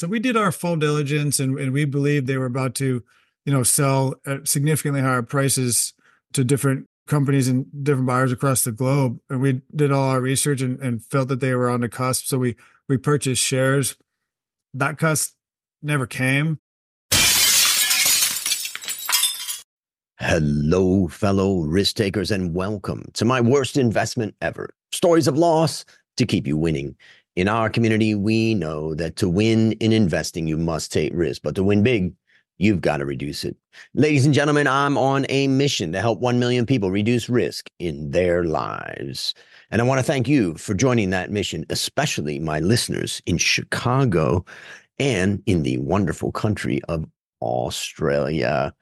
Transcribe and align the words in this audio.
So 0.00 0.08
we 0.08 0.18
did 0.18 0.34
our 0.34 0.50
full 0.50 0.76
diligence 0.76 1.38
and, 1.40 1.58
and 1.58 1.74
we 1.74 1.84
believed 1.84 2.26
they 2.26 2.38
were 2.38 2.46
about 2.46 2.74
to, 2.76 3.04
you 3.44 3.52
know, 3.52 3.62
sell 3.62 4.14
at 4.24 4.48
significantly 4.48 5.02
higher 5.02 5.20
prices 5.20 5.92
to 6.32 6.42
different 6.42 6.86
companies 7.06 7.48
and 7.48 7.66
different 7.84 8.06
buyers 8.06 8.32
across 8.32 8.64
the 8.64 8.72
globe. 8.72 9.18
And 9.28 9.42
we 9.42 9.60
did 9.76 9.92
all 9.92 10.08
our 10.08 10.22
research 10.22 10.62
and, 10.62 10.80
and 10.80 11.04
felt 11.04 11.28
that 11.28 11.40
they 11.40 11.54
were 11.54 11.68
on 11.68 11.82
the 11.82 11.90
cusp. 11.90 12.24
So 12.24 12.38
we 12.38 12.56
we 12.88 12.96
purchased 12.96 13.42
shares. 13.42 13.94
That 14.72 14.96
cusp 14.96 15.34
never 15.82 16.06
came. 16.06 16.60
Hello, 20.18 21.08
fellow 21.08 21.60
risk 21.64 21.96
takers, 21.96 22.30
and 22.30 22.54
welcome 22.54 23.04
to 23.12 23.26
my 23.26 23.42
worst 23.42 23.76
investment 23.76 24.34
ever. 24.40 24.70
Stories 24.92 25.28
of 25.28 25.36
loss 25.36 25.84
to 26.16 26.24
keep 26.24 26.46
you 26.46 26.56
winning. 26.56 26.96
In 27.36 27.46
our 27.46 27.70
community, 27.70 28.14
we 28.14 28.54
know 28.54 28.94
that 28.96 29.16
to 29.16 29.28
win 29.28 29.72
in 29.72 29.92
investing, 29.92 30.48
you 30.48 30.56
must 30.56 30.92
take 30.92 31.12
risk, 31.14 31.42
but 31.42 31.54
to 31.54 31.62
win 31.62 31.82
big, 31.84 32.12
you've 32.58 32.80
got 32.80 32.96
to 32.96 33.04
reduce 33.04 33.44
it. 33.44 33.56
Ladies 33.94 34.26
and 34.26 34.34
gentlemen, 34.34 34.66
I'm 34.66 34.98
on 34.98 35.26
a 35.28 35.46
mission 35.46 35.92
to 35.92 36.00
help 36.00 36.18
1 36.18 36.40
million 36.40 36.66
people 36.66 36.90
reduce 36.90 37.28
risk 37.28 37.70
in 37.78 38.10
their 38.10 38.44
lives. 38.44 39.34
And 39.70 39.80
I 39.80 39.84
want 39.84 40.00
to 40.00 40.04
thank 40.04 40.26
you 40.26 40.54
for 40.54 40.74
joining 40.74 41.10
that 41.10 41.30
mission, 41.30 41.64
especially 41.70 42.40
my 42.40 42.58
listeners 42.58 43.22
in 43.26 43.38
Chicago 43.38 44.44
and 44.98 45.40
in 45.46 45.62
the 45.62 45.78
wonderful 45.78 46.32
country 46.32 46.80
of 46.88 47.06
Australia. 47.40 48.74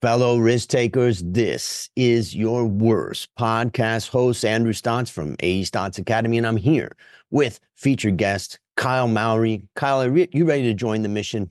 Fellow 0.00 0.38
risk 0.38 0.70
takers, 0.70 1.22
this 1.24 1.90
is 1.94 2.34
your 2.34 2.64
worst 2.64 3.28
podcast 3.38 4.08
host, 4.08 4.44
Andrew 4.44 4.72
Stotz 4.72 5.10
from 5.10 5.36
A 5.40 5.62
Stotz 5.62 5.98
Academy, 5.98 6.38
and 6.38 6.46
I'm 6.46 6.56
here 6.56 6.96
with 7.32 7.58
featured 7.74 8.16
guest 8.16 8.60
Kyle 8.76 9.08
Mowery. 9.08 9.66
Kyle, 9.74 10.02
are 10.02 10.16
you 10.16 10.44
ready 10.44 10.62
to 10.64 10.74
join 10.74 11.02
the 11.02 11.08
mission? 11.08 11.50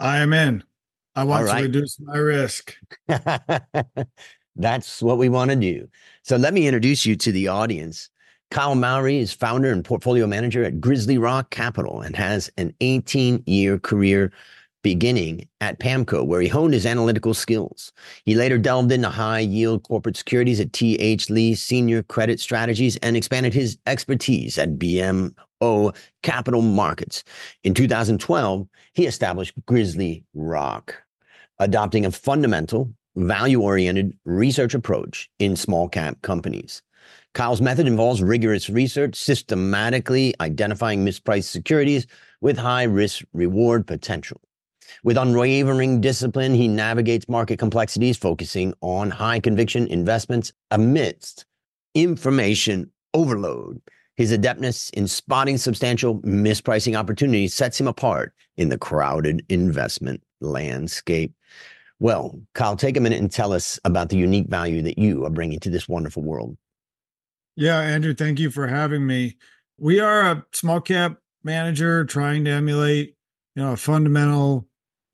I 0.00 0.18
am 0.18 0.32
in. 0.32 0.64
I 1.14 1.24
want 1.24 1.46
right. 1.46 1.58
to 1.58 1.62
reduce 1.62 2.00
my 2.00 2.16
risk. 2.16 2.76
That's 4.56 5.02
what 5.02 5.18
we 5.18 5.28
want 5.28 5.50
to 5.50 5.56
do. 5.56 5.88
So 6.22 6.36
let 6.36 6.52
me 6.52 6.66
introduce 6.66 7.06
you 7.06 7.14
to 7.16 7.30
the 7.30 7.48
audience. 7.48 8.10
Kyle 8.50 8.74
Mowery 8.74 9.18
is 9.18 9.32
founder 9.32 9.72
and 9.72 9.84
portfolio 9.84 10.26
manager 10.26 10.64
at 10.64 10.80
GrizzlyRock 10.80 11.50
Capital 11.50 12.00
and 12.00 12.16
has 12.16 12.50
an 12.56 12.74
18 12.80 13.42
year 13.46 13.78
career 13.78 14.32
beginning 14.86 15.48
at 15.60 15.80
PAAMCO, 15.80 16.24
where 16.24 16.40
he 16.40 16.46
honed 16.46 16.72
his 16.72 16.86
analytical 16.86 17.34
skills. 17.34 17.92
He 18.24 18.36
later 18.36 18.56
delved 18.56 18.92
into 18.92 19.08
high 19.08 19.40
yield 19.40 19.82
corporate 19.82 20.16
securities 20.16 20.60
at 20.60 20.72
T.H. 20.72 21.28
Lee 21.28 21.56
Senior 21.56 22.04
Credit 22.04 22.38
Strategies 22.38 22.96
and 22.98 23.16
expanded 23.16 23.52
his 23.52 23.78
expertise 23.86 24.58
at 24.58 24.78
BMO 24.78 25.96
Capital 26.22 26.62
Markets. 26.62 27.24
In 27.64 27.74
2012, 27.74 28.68
he 28.92 29.06
established 29.06 29.54
Grizzly 29.66 30.22
Rock, 30.34 30.94
adopting 31.58 32.06
a 32.06 32.12
fundamental, 32.12 32.88
value 33.16 33.62
oriented 33.62 34.16
research 34.24 34.72
approach 34.72 35.28
in 35.40 35.56
small 35.56 35.88
cap 35.88 36.22
companies. 36.22 36.80
Kyle's 37.34 37.60
method 37.60 37.88
involves 37.88 38.22
rigorous 38.22 38.70
research, 38.70 39.16
systematically 39.16 40.32
identifying 40.40 41.04
mispriced 41.04 41.50
securities 41.50 42.06
with 42.40 42.56
high 42.56 42.84
risk 42.84 43.24
reward 43.32 43.84
potential. 43.84 44.40
With 45.04 45.16
unwavering 45.16 46.00
discipline, 46.00 46.54
he 46.54 46.68
navigates 46.68 47.28
market 47.28 47.58
complexities, 47.58 48.16
focusing 48.16 48.74
on 48.80 49.10
high 49.10 49.40
conviction 49.40 49.86
investments 49.88 50.52
amidst 50.70 51.44
information 51.94 52.90
overload. 53.14 53.80
His 54.16 54.32
adeptness 54.32 54.90
in 54.90 55.08
spotting 55.08 55.58
substantial 55.58 56.20
mispricing 56.20 56.96
opportunities 56.96 57.54
sets 57.54 57.78
him 57.78 57.86
apart 57.86 58.32
in 58.56 58.70
the 58.70 58.78
crowded 58.78 59.44
investment 59.48 60.22
landscape. 60.40 61.34
Well, 61.98 62.40
Kyle, 62.54 62.76
take 62.76 62.96
a 62.96 63.00
minute 63.00 63.20
and 63.20 63.30
tell 63.30 63.52
us 63.52 63.78
about 63.84 64.08
the 64.08 64.16
unique 64.16 64.48
value 64.48 64.82
that 64.82 64.98
you 64.98 65.24
are 65.24 65.30
bringing 65.30 65.60
to 65.60 65.70
this 65.70 65.88
wonderful 65.88 66.22
world. 66.22 66.56
Yeah, 67.56 67.80
Andrew, 67.80 68.14
thank 68.14 68.38
you 68.38 68.50
for 68.50 68.66
having 68.66 69.06
me. 69.06 69.36
We 69.78 70.00
are 70.00 70.20
a 70.22 70.46
small 70.52 70.80
cap 70.80 71.18
manager 71.42 72.04
trying 72.04 72.44
to 72.44 72.50
emulate, 72.50 73.16
you 73.54 73.62
know, 73.62 73.72
a 73.72 73.76
fundamental 73.76 74.66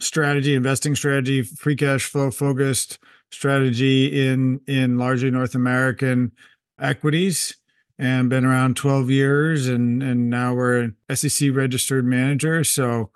strategy, 0.03 0.55
investing 0.55 0.95
strategy, 0.95 1.43
free 1.43 1.77
cash 1.77 2.05
flow 2.05 2.31
focused 2.31 2.99
strategy 3.31 4.29
in 4.29 4.61
in 4.67 4.99
largely 4.99 5.31
North 5.31 5.55
American 5.55 6.33
equities 6.79 7.57
and 7.99 8.29
been 8.29 8.45
around 8.45 8.77
12 8.77 9.11
years 9.11 9.69
and 9.69 10.03
and 10.03 10.29
now 10.29 10.53
we're 10.53 10.81
an 10.81 10.97
SEC 11.15 11.51
registered 11.55 12.05
manager 12.05 12.65
so 12.65 13.11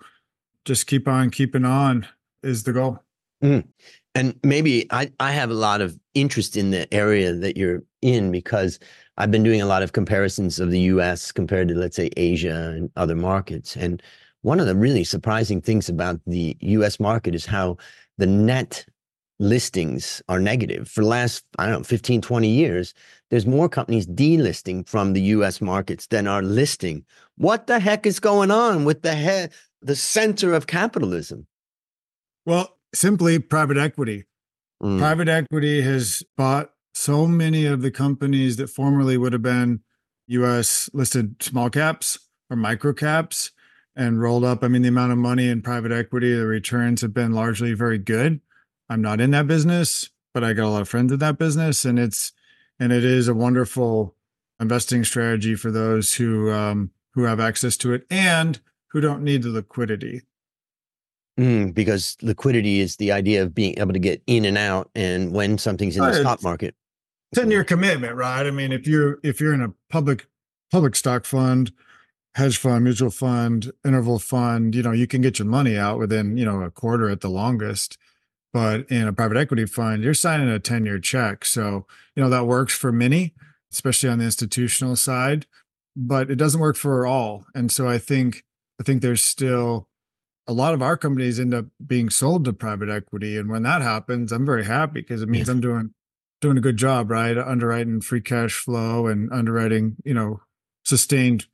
just 0.65 0.87
keep 0.87 1.07
on 1.07 1.29
keeping 1.29 1.65
on 1.65 2.05
is 2.43 2.63
the 2.63 2.73
goal. 2.73 2.99
Mm. 3.43 3.67
And 4.15 4.39
maybe 4.43 4.87
I, 4.91 5.11
I 5.19 5.31
have 5.31 5.51
a 5.51 5.55
lot 5.55 5.81
of 5.81 5.97
interest 6.13 6.57
in 6.57 6.71
the 6.71 6.91
area 6.93 7.33
that 7.33 7.55
you're 7.55 7.83
in 8.01 8.31
because 8.31 8.79
I've 9.17 9.31
been 9.31 9.43
doing 9.43 9.61
a 9.61 9.65
lot 9.65 9.83
of 9.83 9.93
comparisons 9.93 10.59
of 10.59 10.71
the 10.71 10.79
US 10.81 11.31
compared 11.31 11.67
to, 11.69 11.75
let's 11.75 11.95
say, 11.95 12.09
Asia 12.17 12.73
and 12.75 12.89
other 12.95 13.15
markets. 13.15 13.75
And 13.75 14.01
one 14.47 14.61
of 14.61 14.65
the 14.65 14.75
really 14.75 15.03
surprising 15.03 15.59
things 15.59 15.89
about 15.89 16.21
the 16.25 16.55
US 16.61 17.01
market 17.01 17.35
is 17.35 17.45
how 17.45 17.75
the 18.17 18.25
net 18.25 18.85
listings 19.39 20.21
are 20.29 20.39
negative. 20.39 20.87
For 20.87 21.01
the 21.01 21.09
last, 21.09 21.43
I 21.59 21.65
don't 21.65 21.79
know, 21.79 21.83
15, 21.83 22.21
20 22.21 22.47
years, 22.47 22.93
there's 23.29 23.45
more 23.45 23.67
companies 23.67 24.07
delisting 24.07 24.87
from 24.87 25.11
the 25.11 25.21
US 25.35 25.59
markets 25.59 26.07
than 26.07 26.27
are 26.27 26.41
listing. 26.41 27.03
What 27.35 27.67
the 27.67 27.81
heck 27.81 28.05
is 28.05 28.21
going 28.21 28.49
on 28.49 28.85
with 28.85 29.01
the 29.01 29.15
head, 29.15 29.51
the 29.81 29.97
center 29.97 30.53
of 30.53 30.65
capitalism? 30.65 31.45
Well, 32.45 32.77
simply 32.95 33.39
private 33.39 33.77
equity. 33.77 34.23
Mm. 34.81 34.97
Private 34.97 35.27
equity 35.27 35.81
has 35.81 36.23
bought 36.37 36.71
so 36.93 37.27
many 37.27 37.65
of 37.65 37.81
the 37.81 37.91
companies 37.91 38.55
that 38.55 38.69
formerly 38.69 39.17
would 39.17 39.33
have 39.33 39.41
been 39.41 39.81
US 40.27 40.89
listed 40.93 41.43
small 41.43 41.69
caps 41.69 42.17
or 42.49 42.55
micro 42.55 42.93
caps 42.93 43.51
and 43.97 44.21
rolled 44.21 44.45
up. 44.45 44.63
I 44.63 44.67
mean, 44.67 44.83
the 44.83 44.89
amount 44.89 45.11
of 45.11 45.17
money 45.17 45.49
in 45.49 45.61
private 45.61 45.91
equity, 45.91 46.33
the 46.33 46.45
returns 46.45 47.01
have 47.01 47.13
been 47.13 47.33
largely 47.33 47.73
very 47.73 47.97
good. 47.97 48.39
I'm 48.89 49.01
not 49.01 49.19
in 49.19 49.31
that 49.31 49.47
business, 49.47 50.11
but 50.33 50.43
I 50.43 50.53
got 50.53 50.67
a 50.67 50.69
lot 50.69 50.81
of 50.83 50.87
friends 50.87 51.11
in 51.11 51.19
that 51.19 51.37
business, 51.37 51.83
and 51.83 51.99
it's 51.99 52.31
and 52.79 52.93
it 52.93 53.03
is 53.03 53.27
a 53.27 53.33
wonderful 53.33 54.15
investing 54.59 55.03
strategy 55.03 55.55
for 55.55 55.71
those 55.71 56.13
who 56.13 56.51
um, 56.51 56.91
who 57.15 57.23
have 57.23 57.39
access 57.39 57.75
to 57.77 57.93
it 57.93 58.05
and 58.09 58.59
who 58.89 59.01
don't 59.01 59.23
need 59.23 59.41
the 59.41 59.49
liquidity. 59.49 60.21
Mm, 61.39 61.73
because 61.73 62.17
liquidity 62.21 62.79
is 62.79 62.95
the 62.95 63.11
idea 63.11 63.43
of 63.43 63.53
being 63.53 63.77
able 63.77 63.93
to 63.93 63.99
get 63.99 64.21
in 64.27 64.45
and 64.45 64.57
out, 64.57 64.89
and 64.95 65.33
when 65.33 65.57
something's 65.57 65.97
in 65.97 66.03
the 66.03 66.13
stock 66.13 66.43
market, 66.43 66.75
ten 67.33 67.49
year 67.51 67.63
commitment, 67.63 68.15
right? 68.15 68.45
I 68.45 68.51
mean, 68.51 68.71
if 68.71 68.87
you're 68.87 69.19
if 69.23 69.41
you're 69.41 69.53
in 69.53 69.61
a 69.61 69.73
public 69.89 70.27
public 70.71 70.95
stock 70.95 71.25
fund 71.25 71.71
hedge 72.37 72.57
fund, 72.57 72.83
mutual 72.83 73.09
fund, 73.09 73.71
interval 73.83 74.19
fund, 74.19 74.75
you 74.75 74.83
know, 74.83 74.91
you 74.91 75.07
can 75.07 75.21
get 75.21 75.39
your 75.39 75.47
money 75.47 75.75
out 75.75 75.97
within, 75.97 76.37
you 76.37 76.45
know, 76.45 76.61
a 76.61 76.69
quarter 76.69 77.09
at 77.09 77.21
the 77.21 77.29
longest. 77.29 77.97
But 78.53 78.87
in 78.91 79.07
a 79.07 79.13
private 79.13 79.37
equity 79.37 79.65
fund, 79.65 80.03
you're 80.03 80.13
signing 80.13 80.47
a 80.47 80.59
10 80.59 80.85
year 80.85 80.99
check. 80.99 81.45
So, 81.45 81.87
you 82.15 82.21
know, 82.21 82.29
that 82.29 82.45
works 82.45 82.75
for 82.75 82.91
many, 82.91 83.33
especially 83.73 84.09
on 84.09 84.19
the 84.19 84.25
institutional 84.25 84.95
side, 84.95 85.47
but 85.95 86.29
it 86.29 86.35
doesn't 86.35 86.61
work 86.61 86.75
for 86.75 87.07
all. 87.07 87.47
And 87.55 87.71
so 87.71 87.87
I 87.87 87.97
think, 87.97 88.43
I 88.79 88.83
think 88.83 89.01
there's 89.01 89.23
still 89.23 89.87
a 90.45 90.53
lot 90.53 90.75
of 90.75 90.81
our 90.83 90.95
companies 90.95 91.39
end 91.39 91.55
up 91.55 91.65
being 91.85 92.11
sold 92.11 92.45
to 92.45 92.53
private 92.53 92.87
equity. 92.87 93.35
And 93.35 93.49
when 93.49 93.63
that 93.63 93.81
happens, 93.81 94.31
I'm 94.31 94.45
very 94.45 94.65
happy 94.65 95.01
because 95.01 95.23
it 95.23 95.29
means 95.29 95.49
I'm 95.49 95.59
doing, 95.59 95.95
doing 96.39 96.57
a 96.57 96.61
good 96.61 96.77
job, 96.77 97.09
right? 97.09 97.35
Underwriting 97.35 97.99
free 97.99 98.21
cash 98.21 98.53
flow 98.53 99.07
and 99.07 99.33
underwriting, 99.33 99.95
you 100.05 100.13
know, 100.13 100.41
sustained 100.85 101.47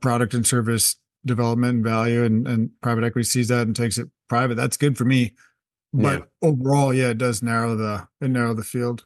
product 0.00 0.34
and 0.34 0.46
service 0.46 0.96
development 1.24 1.76
and 1.76 1.84
value 1.84 2.24
and, 2.24 2.46
and 2.46 2.70
private 2.80 3.04
equity 3.04 3.24
sees 3.24 3.48
that 3.48 3.66
and 3.66 3.74
takes 3.74 3.98
it 3.98 4.08
private 4.28 4.54
that's 4.54 4.76
good 4.76 4.96
for 4.96 5.04
me. 5.04 5.32
But 5.92 6.20
yeah. 6.42 6.48
overall 6.48 6.92
yeah 6.92 7.08
it 7.08 7.18
does 7.18 7.42
narrow 7.42 7.74
the 7.74 8.06
it 8.20 8.28
narrow 8.28 8.54
the 8.54 8.64
field. 8.64 9.04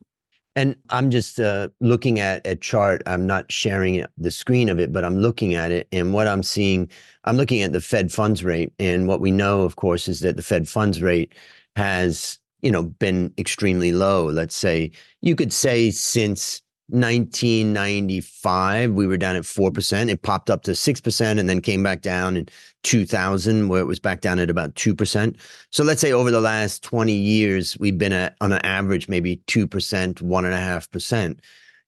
And 0.54 0.76
i'm 0.90 1.10
just 1.10 1.40
uh, 1.40 1.68
looking 1.80 2.20
at 2.20 2.46
a 2.46 2.54
chart 2.54 3.02
i'm 3.06 3.26
not 3.26 3.50
sharing 3.50 4.04
the 4.18 4.30
screen 4.30 4.68
of 4.68 4.78
it 4.78 4.92
but 4.92 5.02
i'm 5.02 5.16
looking 5.16 5.54
at 5.54 5.70
it 5.70 5.88
and 5.92 6.12
what 6.12 6.26
i'm 6.26 6.42
seeing 6.42 6.90
i'm 7.24 7.38
looking 7.38 7.62
at 7.62 7.72
the 7.72 7.80
fed 7.80 8.12
funds 8.12 8.44
rate 8.44 8.70
and 8.78 9.08
what 9.08 9.22
we 9.22 9.30
know 9.30 9.62
of 9.62 9.76
course 9.76 10.08
is 10.08 10.20
that 10.20 10.36
the 10.36 10.42
fed 10.42 10.68
funds 10.68 11.00
rate 11.00 11.32
has 11.74 12.38
you 12.62 12.70
know 12.70 12.84
been 12.84 13.32
extremely 13.36 13.92
low 13.92 14.26
let's 14.26 14.56
say. 14.56 14.90
You 15.20 15.36
could 15.36 15.52
say 15.52 15.90
since 15.90 16.62
1995, 16.92 18.92
we 18.92 19.06
were 19.06 19.16
down 19.16 19.36
at 19.36 19.44
4%. 19.44 20.10
It 20.10 20.22
popped 20.22 20.50
up 20.50 20.62
to 20.64 20.72
6% 20.72 21.38
and 21.38 21.48
then 21.48 21.60
came 21.60 21.82
back 21.82 22.02
down 22.02 22.36
in 22.36 22.48
2000, 22.82 23.68
where 23.68 23.80
it 23.80 23.86
was 23.86 23.98
back 23.98 24.20
down 24.20 24.38
at 24.38 24.50
about 24.50 24.74
2%. 24.74 25.36
So 25.70 25.84
let's 25.84 26.02
say 26.02 26.12
over 26.12 26.30
the 26.30 26.40
last 26.40 26.82
20 26.82 27.12
years, 27.12 27.78
we've 27.78 27.96
been 27.96 28.12
at, 28.12 28.36
on 28.40 28.52
an 28.52 28.64
average, 28.64 29.08
maybe 29.08 29.38
2%, 29.46 29.66
1.5%. 29.66 31.38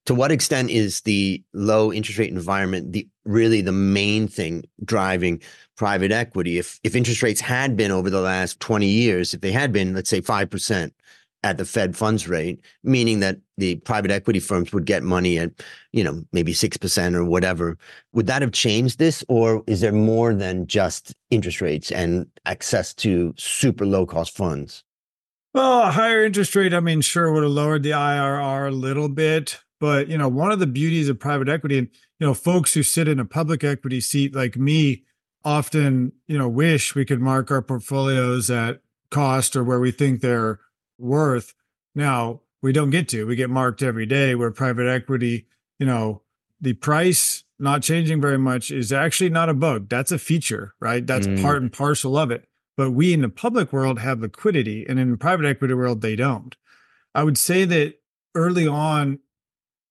to 0.06 0.15
what 0.15 0.33
extent 0.33 0.71
is 0.71 1.03
the 1.03 1.43
low 1.53 1.93
interest 1.93 2.19
rate 2.19 2.31
environment 2.31 2.93
the 2.93 3.06
really 3.25 3.61
the 3.61 3.73
main 3.73 4.29
thing 4.29 4.65
driving 4.85 5.41
private 5.77 6.12
equity 6.12 6.59
if 6.59 6.79
if 6.85 6.95
interest 6.95 7.23
rates 7.23 7.41
had 7.41 7.77
been 7.77 7.91
over 7.91 8.11
the 8.11 8.21
last 8.21 8.61
20 8.61 8.87
years 8.87 9.35
if 9.35 9.41
they 9.41 9.53
had 9.53 9.73
been 9.73 9.95
let's 9.95 10.11
say 10.11 10.21
5% 10.21 10.91
at 11.44 11.58
the 11.58 11.64
fed 11.64 11.94
funds 11.96 12.26
rate 12.26 12.64
meaning 12.82 13.20
that 13.20 13.37
the 13.58 13.76
private 13.76 14.11
equity 14.11 14.41
firms 14.41 14.73
would 14.73 14.87
get 14.87 15.02
money 15.02 15.38
at 15.38 15.50
you 15.93 16.02
know 16.02 16.25
maybe 16.32 16.52
6% 16.52 17.14
or 17.14 17.25
whatever. 17.25 17.79
Would 18.12 18.26
that 18.26 18.43
have 18.43 18.52
changed 18.52 18.99
this 18.99 19.23
or 19.29 19.62
is 19.67 19.81
there 19.81 19.93
more 19.93 20.35
than 20.35 20.67
just 20.67 21.14
interest 21.31 21.61
rates 21.61 21.93
and 21.93 22.26
access 22.46 22.94
to 22.94 23.35
super 23.37 23.87
low 23.87 24.06
cost 24.06 24.37
funds? 24.37 24.82
Well, 25.52 25.82
a 25.82 25.91
higher 25.93 26.25
interest 26.25 26.56
rate, 26.56 26.75
I 26.75 26.81
mean, 26.81 27.00
sure 27.00 27.32
would 27.32 27.44
have 27.44 27.52
lowered 27.52 27.85
the 27.85 27.93
IRR 27.93 28.69
a 28.69 28.73
little 28.73 29.08
bit, 29.08 29.61
but 29.79 30.08
you 30.08 30.19
know, 30.19 30.29
one 30.29 30.50
of 30.50 30.58
the 30.58 30.67
beauties 30.67 31.08
of 31.08 31.20
private 31.20 31.49
equity, 31.49 31.79
and 31.79 31.88
you 32.19 32.26
know, 32.26 32.35
folks 32.35 32.75
who 32.75 32.82
sit 32.82 33.06
in 33.06 33.20
a 33.20 33.25
public 33.25 33.62
equity 33.62 34.00
seat 34.00 34.35
like 34.35 34.56
me 34.56 35.05
often, 35.44 36.11
you 36.26 36.38
know, 36.38 36.49
wish 36.49 36.94
we 36.94 37.05
could 37.05 37.20
mark 37.20 37.50
our 37.50 37.62
portfolios 37.62 38.50
at 38.50 38.81
cost 39.11 39.55
or 39.55 39.62
where 39.62 39.79
we 39.79 39.93
think 39.93 40.20
they're 40.20 40.58
worth. 40.99 41.55
Now, 41.94 42.41
we 42.62 42.73
don't 42.73 42.91
get 42.91 43.08
to. 43.11 43.26
We 43.26 43.37
get 43.37 43.50
marked 43.50 43.82
every 43.82 44.06
day 44.06 44.35
where 44.35 44.50
private 44.50 44.88
equity, 44.88 45.46
you 45.79 45.87
know, 45.87 46.23
the 46.61 46.73
price 46.73 47.44
not 47.58 47.82
changing 47.82 48.20
very 48.20 48.38
much 48.38 48.70
is 48.70 48.93
actually 48.93 49.31
not 49.31 49.49
a 49.49 49.55
bug. 49.55 49.88
That's 49.88 50.12
a 50.12 50.19
feature, 50.19 50.75
right? 50.81 51.06
That's 51.06 51.26
mm. 51.26 51.41
part 51.43 51.62
and 51.62 51.73
parcel 51.73 52.17
of 52.17 52.31
it. 52.31 52.49
But 52.76 52.91
we 52.91 53.12
in 53.12 53.20
the 53.20 53.29
public 53.29 53.73
world 53.73 54.00
have 54.00 54.20
liquidity, 54.20 54.85
and 54.88 54.99
in 54.99 55.12
the 55.12 55.17
private 55.17 55.46
equity 55.46 55.75
world, 55.75 56.00
they 56.00 56.17
don't. 56.17 56.56
I 57.14 57.23
would 57.23 57.38
say 57.38 57.64
that 57.67 58.00
early 58.35 58.67
on, 58.67 59.20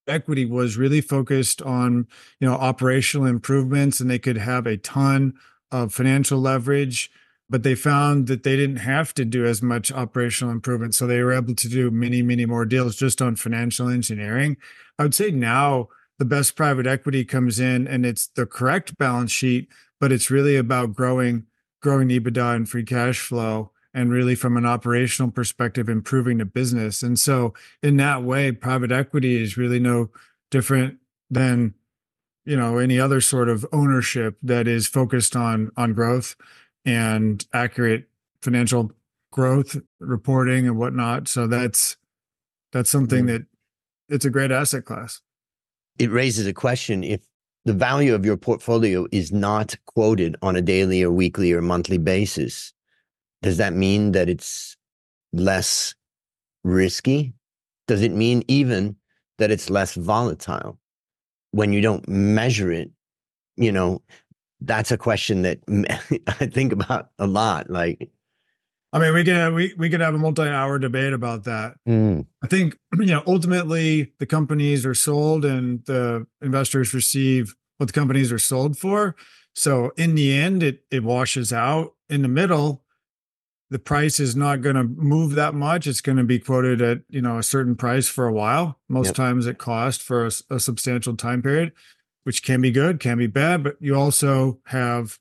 equity 0.08 0.46
was 0.46 0.78
really 0.78 1.02
focused 1.02 1.62
on 1.62 2.08
you 2.40 2.48
know 2.48 2.56
operational 2.56 3.26
improvements 3.26 4.00
and 4.00 4.10
they 4.10 4.20
could 4.20 4.38
have 4.38 4.68
a 4.68 4.78
ton 4.78 5.34
of 5.72 5.94
financial 5.94 6.40
leverage 6.40 7.10
but 7.54 7.62
they 7.62 7.76
found 7.76 8.26
that 8.26 8.42
they 8.42 8.56
didn't 8.56 8.78
have 8.78 9.14
to 9.14 9.24
do 9.24 9.46
as 9.46 9.62
much 9.62 9.92
operational 9.92 10.52
improvement. 10.52 10.96
So 10.96 11.06
they 11.06 11.22
were 11.22 11.34
able 11.34 11.54
to 11.54 11.70
do 11.70 11.92
many 11.92 12.24
many 12.24 12.48
more 12.48 12.66
deals 12.66 12.96
just 12.96 13.22
on 13.22 13.36
financial 13.36 13.90
engineering. 13.90 14.58
I 14.98 15.04
would 15.04 15.14
say 15.14 15.30
now 15.30 15.90
the 16.18 16.26
best 16.26 16.56
private 16.56 16.88
equity 16.88 17.24
comes 17.24 17.60
in 17.60 17.88
and 17.88 18.08
it's 18.08 18.26
the 18.26 18.48
correct 18.48 18.98
balance 18.98 19.32
sheet 19.32 19.70
but 20.00 20.12
it's 20.12 20.32
really 20.32 20.56
about 20.56 20.96
growing 20.96 21.46
growing 21.80 22.10
ebitda 22.10 22.56
and 22.56 22.68
free 22.68 22.84
cash 22.84 23.20
flow 23.20 23.70
and 23.94 24.12
really 24.12 24.34
from 24.34 24.58
an 24.58 24.66
operational 24.66 25.30
perspective 25.30 25.88
improving 25.88 26.40
the 26.40 26.46
business. 26.46 27.04
And 27.04 27.20
so 27.20 27.54
in 27.84 27.98
that 27.98 28.24
way 28.24 28.52
private 28.52 28.92
equity 28.92 29.40
is 29.40 29.58
really 29.58 29.80
no 29.80 30.10
different 30.50 30.98
than 31.30 31.76
you 32.46 32.58
know 32.58 32.80
any 32.80 33.00
other 33.00 33.22
sort 33.22 33.48
of 33.48 33.64
ownership 33.72 34.38
that 34.42 34.68
is 34.68 34.88
focused 34.88 35.36
on 35.36 35.72
on 35.78 35.94
growth 35.94 36.36
and 36.86 37.46
accurate 37.54 38.06
financial 38.42 38.92
growth 39.32 39.78
reporting 40.00 40.68
and 40.68 40.78
whatnot 40.78 41.28
so 41.28 41.48
that's 41.48 41.98
that's 42.72 42.90
something 42.90 43.26
that 43.26 43.44
it's 44.10 44.26
a 44.26 44.30
great 44.30 44.52
asset 44.52 44.86
class 44.86 45.22
it 45.98 46.12
raises 46.12 46.46
a 46.46 46.54
question 46.54 47.04
if 47.04 47.22
the 47.66 47.74
value 47.74 48.14
of 48.14 48.26
your 48.26 48.36
portfolio 48.36 49.08
is 49.12 49.32
not 49.32 49.76
quoted 49.86 50.36
on 50.42 50.56
a 50.56 50.62
daily 50.62 51.02
or 51.02 51.12
weekly 51.12 51.54
or 51.54 51.62
monthly 51.62 51.98
basis 51.98 52.74
does 53.44 53.58
that 53.58 53.74
mean 53.74 54.14
that 54.14 54.30
it's 54.30 54.78
less 55.34 55.94
risky? 56.64 57.34
Does 57.88 58.02
it 58.02 58.14
mean 58.14 58.44
even 58.48 58.96
that 59.38 59.52
it's 59.52 59.70
less 59.70 59.96
volatile 59.96 60.80
when 61.52 61.74
you 61.74 61.82
don't 61.82 62.08
measure 62.08 62.72
it? 62.72 62.90
You 63.58 63.72
know, 63.72 64.02
that's 64.64 64.92
a 64.92 64.98
question 64.98 65.44
that 65.44 65.60
I 66.40 66.48
think 66.48 66.72
about 66.72 67.10
a 67.20 67.28
lot. 67.28 67.70
Like, 67.70 68.12
I 68.92 69.00
mean, 69.00 69.14
we 69.14 69.24
could 69.24 69.54
we 69.54 69.74
we 69.78 69.90
could 69.90 70.02
have 70.02 70.16
a 70.16 70.20
multi-hour 70.20 70.80
debate 70.80 71.14
about 71.14 71.44
that. 71.46 71.76
Mm. 71.88 72.26
I 72.44 72.48
think 72.48 72.78
you 73.00 73.08
know 73.08 73.24
ultimately 73.28 74.14
the 74.20 74.26
companies 74.26 74.86
are 74.86 74.96
sold 74.96 75.46
and 75.46 75.84
the 75.86 76.28
investors 76.42 76.94
receive 76.94 77.56
what 77.78 77.88
the 77.88 77.94
companies 77.94 78.32
are 78.32 78.40
sold 78.40 78.78
for. 78.78 79.16
So 79.56 79.92
in 79.98 80.16
the 80.16 80.34
end, 80.34 80.64
it 80.64 80.84
it 80.92 81.04
washes 81.04 81.52
out. 81.52 81.94
In 82.10 82.22
the 82.22 82.28
middle, 82.28 82.84
the 83.70 83.80
price 83.80 84.20
is 84.20 84.36
not 84.36 84.62
going 84.62 84.76
to 84.76 84.84
move 84.84 85.34
that 85.34 85.56
much. 85.56 85.88
It's 85.88 86.02
going 86.02 86.20
to 86.20 86.24
be 86.24 86.40
quoted 86.40 86.82
at 86.82 87.02
you 87.10 87.22
know 87.22 87.40
a 87.40 87.44
certain 87.44 87.76
price 87.76 88.08
for 88.08 88.28
a 88.28 88.34
while. 88.34 88.80
Most 88.88 89.08
yep. 89.08 89.16
times 89.16 89.48
it 89.48 89.58
cost 89.58 90.02
for 90.02 90.28
a, 90.28 90.32
a, 90.52 90.60
substantial 90.60 91.16
time 91.16 91.42
period, 91.42 91.72
which 92.24 92.44
can 92.44 92.62
be 92.62 92.72
good, 92.72 93.00
can 93.00 93.18
be 93.18 93.28
bad. 93.28 93.64
But 93.64 93.78
you 93.80 93.96
also 93.96 94.60
have 94.68 95.20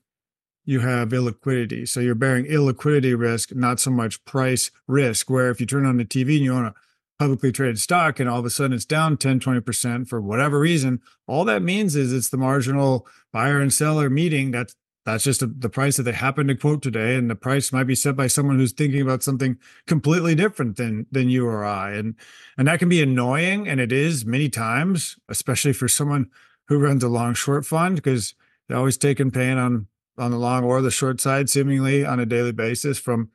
you 0.65 0.81
have 0.81 1.09
illiquidity, 1.09 1.89
so 1.89 2.01
you're 2.01 2.15
bearing 2.15 2.45
illiquidity 2.45 3.19
risk, 3.19 3.55
not 3.55 3.81
so 3.81 3.91
much 3.91 4.25
price 4.25 4.71
risk. 4.87 5.29
Where 5.29 5.51
if 5.51 5.61
you 5.61 5.67
turn 5.67 5.87
on 5.87 5.97
the 5.97 6.05
TV 6.05 6.37
and 6.37 6.45
you 6.45 6.55
own 6.55 6.67
a 6.67 6.75
publicly 7.19 7.53
traded 7.53 7.79
stock 7.79 8.19
and 8.19 8.29
all 8.29 8.41
of 8.41 8.45
a 8.45 8.51
sudden 8.51 8.73
it's 8.73 8.85
down 8.85 9.17
10 9.17 9.39
20% 9.39 10.09
for 10.09 10.21
whatever 10.21 10.59
reason 10.59 11.01
all 11.29 11.45
that 11.45 11.63
means 11.63 11.95
is 11.95 12.13
it's 12.13 12.31
the 12.31 12.37
marginal 12.37 13.07
buyer 13.33 13.61
and 13.61 13.73
seller 13.73 14.11
meeting 14.11 14.51
that's 14.51 14.75
that's 15.05 15.23
just 15.23 15.43
a, 15.43 15.47
the 15.47 15.69
price 15.69 15.97
that 15.97 16.05
they 16.05 16.13
happen 16.13 16.49
to 16.49 16.57
quote 16.57 16.83
today 16.83 17.15
and 17.15 17.31
the 17.31 17.37
price 17.37 17.73
might 17.73 17.85
be 17.85 17.95
set 17.95 18.17
by 18.17 18.27
someone 18.27 18.59
who's 18.59 18.73
thinking 18.73 19.01
about 19.01 19.23
something 19.23 19.57
completely 19.87 20.35
different 20.35 20.77
than 20.77 21.07
than 21.13 21.29
you 21.29 21.47
or 21.47 21.65
i 21.65 21.93
and 21.93 22.17
and 22.59 22.67
that 22.67 22.81
can 22.81 22.89
be 22.89 23.03
annoying 23.03 23.69
and 23.69 23.79
it 23.79 23.93
is 23.93 24.25
many 24.25 24.49
times 24.49 25.17
especially 25.29 25.73
for 25.73 25.87
someone 25.87 26.29
who 26.69 26.79
runs 26.79 27.03
a 27.03 27.09
long 27.09 27.35
short 27.35 27.67
fund 27.67 27.97
because 27.97 28.35
they're 28.69 28.79
always 28.79 28.97
taking 28.97 29.31
pain 29.31 29.59
on 29.59 29.87
on 30.19 30.31
the 30.31 30.39
long 30.39 30.63
or 30.63 30.83
the 30.83 30.91
short 30.91 31.21
side 31.21 31.49
seemingly 31.49 32.05
on 32.05 32.21
a 32.21 32.27
daily 32.27 32.53
basis 32.53 32.99
from 32.99 33.31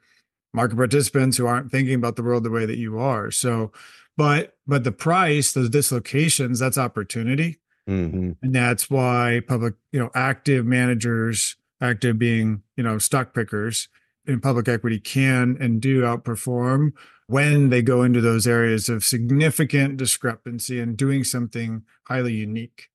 market 0.53 0.75
participants 0.75 1.38
who 1.38 1.47
aren't 1.47 1.71
thinking 1.71 1.95
about 1.95 2.15
the 2.15 2.24
world 2.24 2.44
the 2.44 2.51
way 2.51 2.65
that 2.65 2.77
you 2.77 3.00
are 3.00 3.31
so 3.31 3.71
but 4.15 4.56
but 4.65 4.83
the 4.83 4.91
price 4.91 5.53
those 5.53 5.69
dislocations 5.69 6.59
that's 6.59 6.77
opportunity 6.77 7.59
Mm-hmm. 7.88 8.31
And 8.41 8.56
that's 8.56 8.89
why 8.89 9.41
public, 9.47 9.75
you 9.91 10.00
know, 10.00 10.09
active 10.13 10.65
managers, 10.65 11.56
active 11.81 12.19
being, 12.19 12.63
you 12.75 12.83
know, 12.83 12.97
stock 12.97 13.33
pickers 13.33 13.88
in 14.25 14.41
public 14.41 14.68
equity 14.68 15.00
can 15.00 15.57
and 15.59 15.81
do 15.81 16.01
outperform 16.01 16.91
when 17.27 17.69
they 17.69 17.81
go 17.81 18.03
into 18.03 18.19
those 18.19 18.45
areas 18.45 18.89
of 18.89 19.03
significant 19.03 19.97
discrepancy 19.97 20.80
and 20.80 20.97
doing 20.97 21.23
something 21.23 21.83
highly 22.03 22.33
unique. 22.33 22.89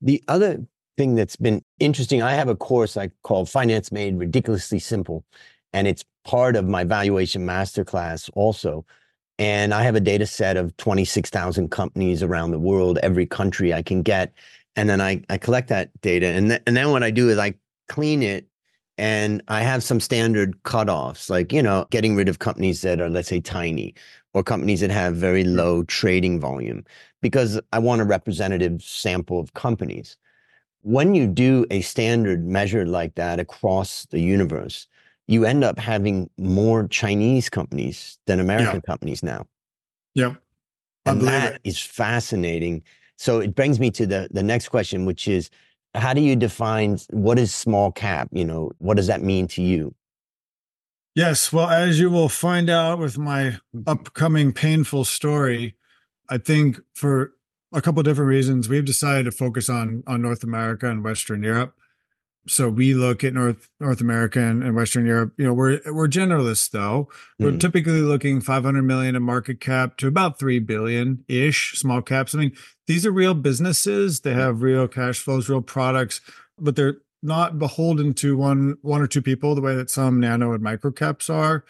The 0.00 0.22
other 0.28 0.64
thing 0.96 1.14
that's 1.14 1.36
been 1.36 1.62
interesting, 1.78 2.22
I 2.22 2.32
have 2.34 2.48
a 2.48 2.56
course 2.56 2.96
I 2.96 3.10
call 3.22 3.46
Finance 3.46 3.92
Made 3.92 4.18
Ridiculously 4.18 4.78
Simple, 4.78 5.24
and 5.72 5.86
it's 5.86 6.04
part 6.24 6.56
of 6.56 6.66
my 6.66 6.84
valuation 6.84 7.46
masterclass 7.46 8.30
also. 8.34 8.84
And 9.38 9.74
I 9.74 9.82
have 9.82 9.94
a 9.94 10.00
data 10.00 10.26
set 10.26 10.56
of 10.56 10.76
26,000 10.78 11.70
companies 11.70 12.22
around 12.22 12.52
the 12.52 12.58
world, 12.58 12.98
every 13.02 13.26
country 13.26 13.74
I 13.74 13.82
can 13.82 14.02
get. 14.02 14.32
And 14.76 14.88
then 14.88 15.00
I, 15.00 15.22
I 15.28 15.36
collect 15.36 15.68
that 15.68 15.90
data. 16.00 16.26
And, 16.26 16.48
th- 16.48 16.62
and 16.66 16.76
then 16.76 16.90
what 16.90 17.02
I 17.02 17.10
do 17.10 17.28
is 17.28 17.38
I 17.38 17.54
clean 17.88 18.22
it 18.22 18.46
and 18.98 19.42
I 19.48 19.62
have 19.62 19.82
some 19.82 20.00
standard 20.00 20.62
cutoffs, 20.62 21.28
like, 21.28 21.52
you 21.52 21.62
know, 21.62 21.86
getting 21.90 22.16
rid 22.16 22.28
of 22.28 22.38
companies 22.38 22.80
that 22.82 23.00
are, 23.00 23.10
let's 23.10 23.28
say, 23.28 23.40
tiny 23.40 23.94
or 24.32 24.42
companies 24.42 24.80
that 24.80 24.90
have 24.90 25.16
very 25.16 25.44
mm-hmm. 25.44 25.56
low 25.56 25.82
trading 25.84 26.40
volume 26.40 26.84
because 27.20 27.60
I 27.72 27.78
want 27.78 28.00
a 28.00 28.04
representative 28.04 28.82
sample 28.82 29.38
of 29.38 29.54
companies. 29.54 30.16
When 30.82 31.14
you 31.14 31.26
do 31.26 31.66
a 31.70 31.80
standard 31.80 32.46
measure 32.46 32.86
like 32.86 33.16
that 33.16 33.40
across 33.40 34.06
the 34.10 34.20
universe, 34.20 34.86
you 35.26 35.44
end 35.44 35.64
up 35.64 35.78
having 35.78 36.30
more 36.38 36.86
Chinese 36.88 37.48
companies 37.48 38.18
than 38.26 38.40
American 38.40 38.76
yeah. 38.76 38.80
companies 38.80 39.22
now. 39.22 39.46
Yep. 40.14 40.36
And 41.04 41.20
that 41.22 41.54
it. 41.54 41.60
is 41.64 41.80
fascinating. 41.80 42.82
So 43.16 43.40
it 43.40 43.54
brings 43.54 43.80
me 43.80 43.90
to 43.92 44.06
the, 44.06 44.28
the 44.30 44.42
next 44.42 44.68
question, 44.68 45.04
which 45.04 45.26
is 45.28 45.50
how 45.96 46.14
do 46.14 46.20
you 46.20 46.36
define 46.36 46.98
what 47.10 47.38
is 47.38 47.54
small 47.54 47.90
cap? 47.90 48.28
You 48.32 48.44
know, 48.44 48.72
what 48.78 48.96
does 48.96 49.06
that 49.06 49.22
mean 49.22 49.48
to 49.48 49.62
you? 49.62 49.94
Yes. 51.14 51.52
Well, 51.52 51.70
as 51.70 51.98
you 51.98 52.10
will 52.10 52.28
find 52.28 52.68
out 52.68 52.98
with 52.98 53.16
my 53.16 53.42
mm-hmm. 53.42 53.82
upcoming 53.86 54.52
painful 54.52 55.04
story, 55.04 55.74
I 56.28 56.38
think 56.38 56.78
for 56.94 57.32
a 57.72 57.80
couple 57.80 58.02
different 58.02 58.28
reasons, 58.28 58.68
we've 58.68 58.84
decided 58.84 59.24
to 59.24 59.32
focus 59.32 59.68
on 59.68 60.02
on 60.06 60.22
North 60.22 60.44
America 60.44 60.90
and 60.90 61.02
Western 61.02 61.42
Europe 61.42 61.74
so 62.48 62.68
we 62.68 62.94
look 62.94 63.24
at 63.24 63.34
North 63.34 63.68
North 63.80 64.00
America 64.00 64.40
and, 64.40 64.62
and, 64.62 64.74
Western 64.74 65.06
Europe. 65.06 65.32
You 65.36 65.46
know, 65.46 65.54
we're 65.54 65.80
we're 65.86 66.08
generalists 66.08 66.70
though. 66.70 67.08
We're 67.38 67.52
mm. 67.52 67.60
typically 67.60 68.00
looking 68.00 68.40
500 68.40 68.82
million 68.82 69.16
in 69.16 69.22
market 69.22 69.60
cap 69.60 69.96
to 69.98 70.06
about 70.06 70.38
three 70.38 70.58
billion 70.58 71.24
ish 71.28 71.72
small 71.78 72.02
caps. 72.02 72.34
I 72.34 72.38
mean, 72.38 72.52
these 72.86 73.04
are 73.04 73.10
real 73.10 73.34
businesses. 73.34 74.20
They 74.20 74.34
have 74.34 74.62
real 74.62 74.88
cash 74.88 75.18
flows, 75.18 75.48
real 75.48 75.62
products, 75.62 76.20
but 76.58 76.76
they're 76.76 76.98
not 77.22 77.58
beholden 77.58 78.14
to 78.14 78.36
one 78.36 78.76
one 78.82 79.00
or 79.00 79.06
two 79.06 79.22
people 79.22 79.54
the 79.54 79.60
way 79.60 79.74
that 79.74 79.90
some 79.90 80.20
nano 80.20 80.52
and 80.52 80.62
micro 80.62 80.92
caps 80.92 81.28
are. 81.28 81.64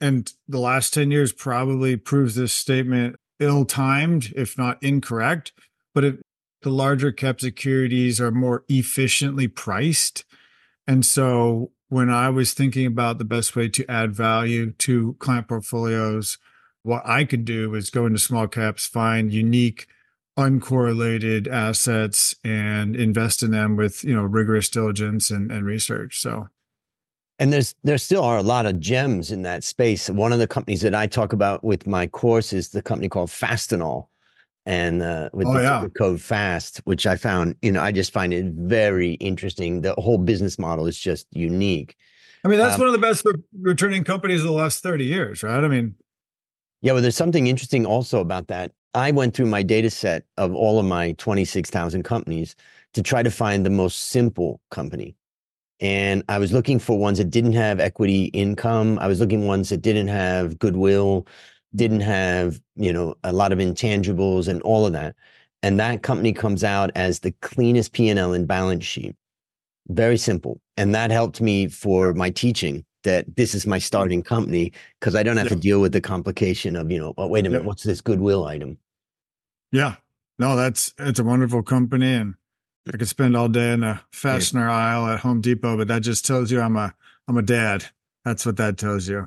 And 0.00 0.32
the 0.48 0.58
last 0.58 0.92
10 0.94 1.12
years 1.12 1.32
probably 1.32 1.96
proves 1.96 2.34
this 2.34 2.52
statement 2.52 3.16
ill 3.38 3.64
timed, 3.64 4.32
if 4.34 4.58
not 4.58 4.82
incorrect. 4.82 5.52
But 5.94 6.04
if 6.04 6.16
the 6.62 6.70
larger 6.70 7.12
cap 7.12 7.40
securities 7.40 8.20
are 8.20 8.30
more 8.30 8.64
efficiently 8.68 9.48
priced. 9.48 10.24
And 10.86 11.04
so 11.04 11.70
when 11.88 12.10
I 12.10 12.30
was 12.30 12.54
thinking 12.54 12.86
about 12.86 13.18
the 13.18 13.24
best 13.24 13.54
way 13.54 13.68
to 13.68 13.90
add 13.90 14.14
value 14.14 14.72
to 14.72 15.14
client 15.18 15.48
portfolios, 15.48 16.38
what 16.82 17.02
I 17.04 17.24
could 17.24 17.44
do 17.44 17.70
was 17.70 17.90
go 17.90 18.06
into 18.06 18.18
small 18.18 18.48
caps, 18.48 18.86
find 18.86 19.32
unique, 19.32 19.86
uncorrelated 20.38 21.46
assets 21.46 22.34
and 22.42 22.96
invest 22.96 23.42
in 23.42 23.50
them 23.50 23.76
with, 23.76 24.02
you 24.02 24.14
know, 24.14 24.22
rigorous 24.22 24.68
diligence 24.68 25.30
and, 25.30 25.52
and 25.52 25.66
research. 25.66 26.20
So 26.20 26.48
and 27.38 27.52
there's 27.52 27.74
there 27.82 27.98
still 27.98 28.22
are 28.22 28.38
a 28.38 28.42
lot 28.42 28.66
of 28.66 28.78
gems 28.78 29.32
in 29.32 29.42
that 29.42 29.64
space. 29.64 30.08
One 30.08 30.32
of 30.32 30.38
the 30.38 30.46
companies 30.46 30.82
that 30.82 30.94
I 30.94 31.06
talk 31.06 31.32
about 31.32 31.64
with 31.64 31.86
my 31.86 32.06
course 32.06 32.52
is 32.52 32.68
the 32.68 32.82
company 32.82 33.08
called 33.08 33.30
Fastenal 33.30 34.06
and 34.66 35.02
uh, 35.02 35.28
with 35.32 35.46
oh, 35.46 35.54
the 35.54 35.62
yeah. 35.62 35.86
code 35.98 36.20
fast 36.20 36.80
which 36.84 37.06
i 37.06 37.16
found 37.16 37.56
you 37.62 37.72
know 37.72 37.82
i 37.82 37.90
just 37.90 38.12
find 38.12 38.32
it 38.32 38.46
very 38.46 39.14
interesting. 39.14 39.80
The 39.80 39.94
whole 39.94 40.18
business 40.18 40.58
model 40.58 40.86
is 40.86 40.98
just 40.98 41.26
unique. 41.32 41.96
I 42.44 42.48
mean 42.48 42.58
that's 42.58 42.74
um, 42.74 42.80
one 42.80 42.88
of 42.88 42.92
the 42.92 42.98
best 42.98 43.26
returning 43.60 44.04
companies 44.04 44.40
of 44.40 44.46
the 44.46 44.52
last 44.52 44.82
30 44.82 45.04
years 45.04 45.42
right? 45.42 45.62
I 45.64 45.68
mean 45.68 45.94
yeah 46.80 46.92
well 46.92 47.02
there's 47.02 47.16
something 47.16 47.46
interesting 47.46 47.86
also 47.86 48.20
about 48.20 48.48
that. 48.48 48.72
I 48.94 49.10
went 49.10 49.34
through 49.34 49.46
my 49.46 49.62
data 49.62 49.90
set 49.90 50.24
of 50.36 50.54
all 50.54 50.78
of 50.78 50.84
my 50.84 51.12
26000 51.12 52.02
companies 52.02 52.54
to 52.92 53.02
try 53.02 53.22
to 53.22 53.30
find 53.30 53.64
the 53.64 53.70
most 53.70 54.08
simple 54.10 54.60
company. 54.70 55.16
And 55.80 56.22
i 56.28 56.38
was 56.38 56.52
looking 56.52 56.78
for 56.78 56.96
ones 56.96 57.18
that 57.18 57.30
didn't 57.30 57.54
have 57.54 57.80
equity 57.80 58.26
income. 58.26 58.98
I 59.00 59.08
was 59.08 59.18
looking 59.18 59.46
ones 59.46 59.70
that 59.70 59.82
didn't 59.82 60.08
have 60.08 60.58
goodwill 60.58 61.26
didn't 61.74 62.00
have 62.00 62.60
you 62.76 62.92
know 62.92 63.14
a 63.24 63.32
lot 63.32 63.52
of 63.52 63.58
intangibles 63.58 64.48
and 64.48 64.62
all 64.62 64.86
of 64.86 64.92
that. 64.92 65.14
And 65.62 65.78
that 65.78 66.02
company 66.02 66.32
comes 66.32 66.64
out 66.64 66.90
as 66.96 67.20
the 67.20 67.30
cleanest 67.40 67.92
p&l 67.92 68.32
and 68.32 68.48
balance 68.48 68.84
sheet. 68.84 69.14
Very 69.88 70.16
simple. 70.16 70.60
And 70.76 70.92
that 70.94 71.12
helped 71.12 71.40
me 71.40 71.68
for 71.68 72.12
my 72.14 72.30
teaching 72.30 72.84
that 73.04 73.36
this 73.36 73.54
is 73.54 73.66
my 73.66 73.78
starting 73.78 74.22
company 74.22 74.72
because 75.00 75.14
i 75.14 75.22
don't 75.22 75.36
have 75.36 75.46
yeah. 75.46 75.54
to 75.54 75.60
deal 75.60 75.80
with 75.80 75.92
the 75.92 76.00
complication 76.00 76.76
of 76.76 76.90
you 76.90 76.98
know 76.98 77.14
oh, 77.18 77.26
wait 77.26 77.40
a 77.46 77.48
minute 77.48 77.62
yeah. 77.62 77.66
what's 77.66 77.82
this 77.82 78.00
goodwill 78.00 78.44
item? 78.44 78.78
Yeah. 79.70 79.96
No 80.38 80.56
that's 80.56 80.92
it's 80.98 81.18
a 81.18 81.24
wonderful 81.24 81.62
company 81.62 82.14
and 82.14 82.34
i 82.92 82.96
could 82.96 83.08
spend 83.08 83.36
all 83.36 83.48
day 83.48 83.72
in 83.72 83.80
the 83.80 84.00
fastener 84.12 84.66
yeah. 84.68 84.74
aisle 84.74 85.06
at 85.08 85.20
home 85.20 85.40
depot 85.40 85.76
but 85.76 85.88
that 85.88 86.02
just 86.02 86.26
tells 86.26 86.50
you 86.50 86.60
i'm 86.60 86.76
a 86.76 86.94
i'm 87.28 87.36
a 87.36 87.42
dad. 87.42 87.84
That's 88.24 88.46
what 88.46 88.56
that 88.58 88.78
tells 88.78 89.08
you. 89.08 89.26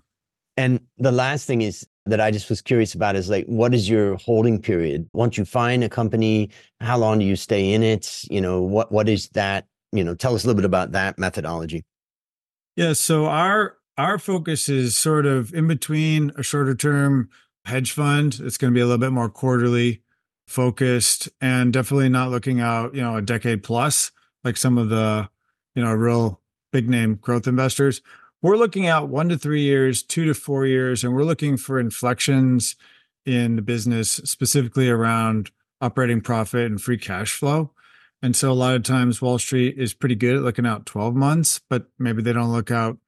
And 0.56 0.80
the 0.98 1.12
last 1.12 1.48
thing 1.48 1.62
is 1.62 1.86
that 2.06 2.22
I 2.22 2.32
just 2.32 2.50
was 2.50 2.62
curious 2.62 2.94
about 2.94 3.16
is 3.16 3.30
like, 3.30 3.46
what 3.46 3.74
is 3.74 3.90
your 3.90 4.16
holding 4.18 4.62
period? 4.62 5.10
Once 5.14 5.38
you 5.38 5.46
find 5.46 5.84
a 5.84 5.90
company, 5.90 6.50
how 6.80 6.98
long 6.98 7.20
do 7.20 7.26
you 7.26 7.36
stay 7.36 7.74
in 7.74 7.82
it? 7.84 8.24
You 8.30 8.42
know, 8.42 8.62
what 8.62 8.92
what 8.92 9.10
is 9.10 9.30
that? 9.30 9.68
You 9.92 10.04
know, 10.04 10.14
tell 10.14 10.36
us 10.36 10.44
a 10.44 10.48
little 10.48 10.58
bit 10.58 10.66
about 10.66 10.92
that 10.92 11.18
methodology. 11.18 11.84
Yeah, 12.76 12.94
so 12.94 13.26
our 13.26 13.78
our 13.98 14.20
focus 14.20 14.70
is 14.70 14.96
sort 14.96 15.26
of 15.26 15.54
in 15.54 15.68
between 15.68 16.32
a 16.36 16.44
shorter 16.44 16.76
term 16.76 17.30
hedge 17.66 17.92
fund. 17.92 18.40
It's 18.44 18.58
going 18.58 18.74
to 18.74 18.78
be 18.78 18.82
a 18.82 18.86
little 18.86 19.00
bit 19.00 19.12
more 19.12 19.30
quarterly 19.30 20.02
focused 20.48 21.30
and 21.42 21.74
definitely 21.74 22.10
not 22.10 22.30
looking 22.30 22.60
out, 22.60 22.94
you 22.94 23.02
know, 23.02 23.16
a 23.16 23.22
decade 23.22 23.64
plus 23.64 24.12
like 24.44 24.58
some 24.58 24.78
of 24.78 24.90
the, 24.90 25.28
you 25.74 25.84
know, 25.84 25.92
real 25.92 26.42
big 26.72 26.88
name 26.90 27.16
growth 27.16 27.48
investors 27.48 28.02
we're 28.46 28.58
looking 28.58 28.86
out 28.86 29.10
one 29.10 29.28
to 29.30 29.38
three 29.40 29.64
years, 29.64 30.04
two 30.04 30.24
to 30.26 30.34
four 30.36 30.68
years, 30.68 31.04
and 31.04 31.16
we're 31.16 31.24
looking 31.24 31.58
for 31.58 31.80
inflections 31.80 32.76
in 33.26 33.56
the 33.56 33.62
business, 33.64 34.12
specifically 34.12 34.88
around 34.88 35.50
operating 35.82 36.22
profit 36.22 36.68
and 36.68 36.80
free 36.80 36.98
cash 36.98 37.34
flow. 37.34 37.72
And 38.22 38.36
so 38.36 38.52
a 38.52 38.54
lot 38.54 38.76
of 38.76 38.84
times 38.84 39.20
Wall 39.20 39.40
Street 39.40 39.80
is 39.80 39.96
pretty 39.96 40.14
good 40.14 40.36
at 40.36 40.44
looking 40.44 40.68
out 40.68 40.86
12 40.86 41.16
months, 41.16 41.60
but 41.70 41.88
maybe 41.98 42.22
they 42.22 42.34
don't 42.34 42.52
look 42.52 42.70
out 42.70 43.00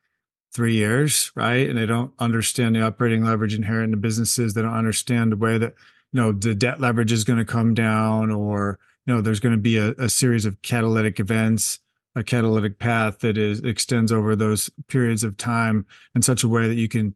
three 0.54 0.74
years, 0.74 1.32
right? 1.36 1.70
And 1.70 1.78
they 1.78 1.86
don't 1.86 2.14
understand 2.18 2.76
the 2.76 2.82
operating 2.82 3.24
leverage 3.24 3.54
inherent 3.54 3.86
in 3.86 3.92
the 3.92 3.98
businesses. 3.98 4.56
They 4.56 4.64
don't 4.64 4.74
understand 4.74 5.32
the 5.32 5.38
way 5.38 5.60
that, 5.60 5.76
you 6.14 6.20
know, 6.20 6.32
the 6.32 6.56
debt 6.56 6.82
leverage 6.82 7.12
is 7.12 7.24
going 7.24 7.38
to 7.38 7.46
come 7.46 7.76
down 7.76 8.32
or, 8.32 8.80
you 9.06 9.14
know, 9.14 9.22
there's 9.22 9.40
going 9.40 9.54
to 9.56 9.62
be 9.62 9.78
a, 9.78 9.90
a 10.00 10.10
series 10.10 10.46
of 10.46 10.60
catalytic 10.64 11.20
events 11.20 11.80
a 12.18 12.24
catalytic 12.24 12.80
path 12.80 13.20
that 13.20 13.38
is 13.38 13.60
extends 13.60 14.12
over 14.12 14.36
those 14.36 14.70
periods 14.88 15.24
of 15.24 15.38
time 15.38 15.86
in 16.16 16.22
such 16.22 16.44
a 16.44 16.48
way 16.48 16.68
that 16.68 16.76
you 16.76 16.90
can 16.90 17.14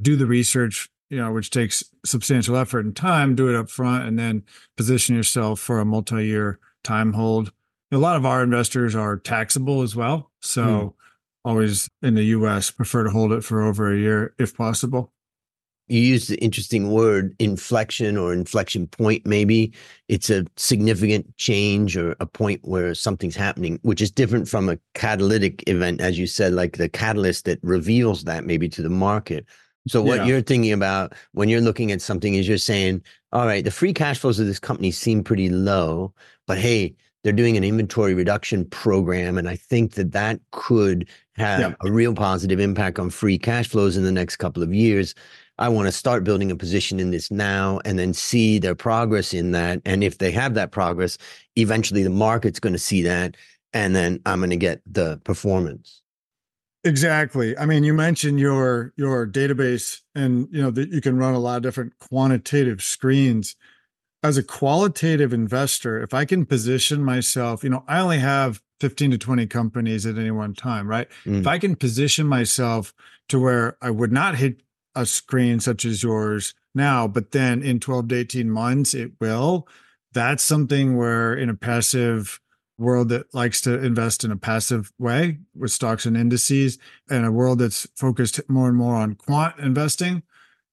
do 0.00 0.14
the 0.14 0.26
research 0.26 0.90
you 1.08 1.16
know 1.16 1.32
which 1.32 1.50
takes 1.50 1.82
substantial 2.04 2.56
effort 2.56 2.84
and 2.84 2.94
time 2.94 3.34
do 3.34 3.48
it 3.48 3.56
up 3.56 3.70
front 3.70 4.06
and 4.06 4.18
then 4.18 4.42
position 4.76 5.16
yourself 5.16 5.58
for 5.58 5.80
a 5.80 5.84
multi-year 5.84 6.58
time 6.84 7.14
hold 7.14 7.50
a 7.90 7.96
lot 7.96 8.16
of 8.16 8.26
our 8.26 8.42
investors 8.42 8.94
are 8.94 9.16
taxable 9.16 9.80
as 9.80 9.96
well 9.96 10.30
so 10.40 10.62
mm. 10.62 10.94
always 11.44 11.88
in 12.02 12.14
the 12.14 12.24
us 12.24 12.70
prefer 12.70 13.04
to 13.04 13.10
hold 13.10 13.32
it 13.32 13.42
for 13.42 13.62
over 13.62 13.90
a 13.90 13.98
year 13.98 14.34
if 14.38 14.54
possible 14.54 15.12
you 15.92 16.00
used 16.00 16.30
the 16.30 16.42
interesting 16.42 16.90
word 16.90 17.36
inflection 17.38 18.16
or 18.16 18.32
inflection 18.32 18.86
point 18.86 19.24
maybe 19.26 19.72
it's 20.08 20.30
a 20.30 20.44
significant 20.56 21.36
change 21.36 21.96
or 21.96 22.16
a 22.18 22.26
point 22.26 22.60
where 22.62 22.94
something's 22.94 23.36
happening 23.36 23.78
which 23.82 24.00
is 24.00 24.10
different 24.10 24.48
from 24.48 24.68
a 24.68 24.78
catalytic 24.94 25.62
event 25.68 26.00
as 26.00 26.18
you 26.18 26.26
said 26.26 26.52
like 26.54 26.78
the 26.78 26.88
catalyst 26.88 27.44
that 27.44 27.58
reveals 27.62 28.24
that 28.24 28.44
maybe 28.44 28.68
to 28.68 28.82
the 28.82 28.88
market 28.88 29.44
so 29.88 30.00
what 30.00 30.20
yeah. 30.20 30.26
you're 30.26 30.42
thinking 30.42 30.72
about 30.72 31.12
when 31.32 31.48
you're 31.48 31.60
looking 31.60 31.92
at 31.92 32.00
something 32.00 32.34
is 32.34 32.48
you're 32.48 32.58
saying 32.58 33.02
all 33.32 33.46
right 33.46 33.64
the 33.64 33.70
free 33.70 33.92
cash 33.92 34.18
flows 34.18 34.40
of 34.40 34.46
this 34.46 34.60
company 34.60 34.90
seem 34.90 35.22
pretty 35.22 35.50
low 35.50 36.12
but 36.46 36.58
hey 36.58 36.94
they're 37.22 37.32
doing 37.32 37.56
an 37.56 37.64
inventory 37.64 38.14
reduction 38.14 38.64
program 38.64 39.36
and 39.36 39.48
i 39.48 39.56
think 39.56 39.92
that 39.92 40.12
that 40.12 40.40
could 40.52 41.08
have 41.34 41.60
yeah. 41.60 41.74
a 41.82 41.90
real 41.90 42.14
positive 42.14 42.60
impact 42.60 42.98
on 42.98 43.10
free 43.10 43.38
cash 43.38 43.68
flows 43.68 43.96
in 43.96 44.04
the 44.04 44.12
next 44.12 44.36
couple 44.36 44.62
of 44.62 44.72
years 44.72 45.14
I 45.62 45.68
want 45.68 45.86
to 45.86 45.92
start 45.92 46.24
building 46.24 46.50
a 46.50 46.56
position 46.56 46.98
in 46.98 47.12
this 47.12 47.30
now 47.30 47.80
and 47.84 47.96
then 47.96 48.14
see 48.14 48.58
their 48.58 48.74
progress 48.74 49.32
in 49.32 49.52
that. 49.52 49.80
And 49.84 50.02
if 50.02 50.18
they 50.18 50.32
have 50.32 50.54
that 50.54 50.72
progress, 50.72 51.18
eventually 51.54 52.02
the 52.02 52.10
market's 52.10 52.58
going 52.58 52.72
to 52.72 52.80
see 52.80 53.00
that. 53.02 53.36
And 53.72 53.94
then 53.94 54.20
I'm 54.26 54.40
going 54.40 54.50
to 54.50 54.56
get 54.56 54.82
the 54.84 55.20
performance. 55.22 56.02
Exactly. 56.82 57.56
I 57.56 57.64
mean, 57.64 57.84
you 57.84 57.94
mentioned 57.94 58.40
your 58.40 58.92
your 58.96 59.24
database, 59.24 60.00
and 60.16 60.48
you 60.50 60.60
know 60.60 60.72
that 60.72 60.88
you 60.88 61.00
can 61.00 61.16
run 61.16 61.32
a 61.32 61.38
lot 61.38 61.58
of 61.58 61.62
different 61.62 61.96
quantitative 62.00 62.82
screens. 62.82 63.54
As 64.24 64.36
a 64.36 64.42
qualitative 64.42 65.32
investor, 65.32 66.02
if 66.02 66.12
I 66.12 66.24
can 66.24 66.44
position 66.44 67.04
myself, 67.04 67.62
you 67.62 67.70
know, 67.70 67.84
I 67.86 68.00
only 68.00 68.18
have 68.18 68.60
15 68.80 69.12
to 69.12 69.18
20 69.18 69.46
companies 69.46 70.06
at 70.06 70.18
any 70.18 70.32
one 70.32 70.54
time, 70.54 70.88
right? 70.88 71.08
Mm. 71.24 71.40
If 71.40 71.46
I 71.46 71.58
can 71.58 71.76
position 71.76 72.26
myself 72.26 72.92
to 73.28 73.38
where 73.38 73.76
I 73.80 73.90
would 73.90 74.10
not 74.10 74.34
hit 74.36 74.60
a 74.94 75.06
screen 75.06 75.60
such 75.60 75.84
as 75.84 76.02
yours 76.02 76.54
now, 76.74 77.06
but 77.06 77.32
then 77.32 77.62
in 77.62 77.80
12 77.80 78.08
to 78.08 78.16
18 78.16 78.50
months, 78.50 78.94
it 78.94 79.12
will. 79.20 79.68
That's 80.12 80.44
something 80.44 80.96
where 80.96 81.34
in 81.34 81.48
a 81.48 81.54
passive 81.54 82.40
world 82.78 83.08
that 83.10 83.32
likes 83.34 83.60
to 83.62 83.82
invest 83.82 84.24
in 84.24 84.32
a 84.32 84.36
passive 84.36 84.92
way 84.98 85.38
with 85.54 85.70
stocks 85.70 86.04
and 86.04 86.16
indices 86.16 86.78
and 87.08 87.24
a 87.24 87.32
world 87.32 87.58
that's 87.60 87.86
focused 87.96 88.40
more 88.48 88.68
and 88.68 88.76
more 88.76 88.96
on 88.96 89.14
quant 89.14 89.58
investing, 89.58 90.22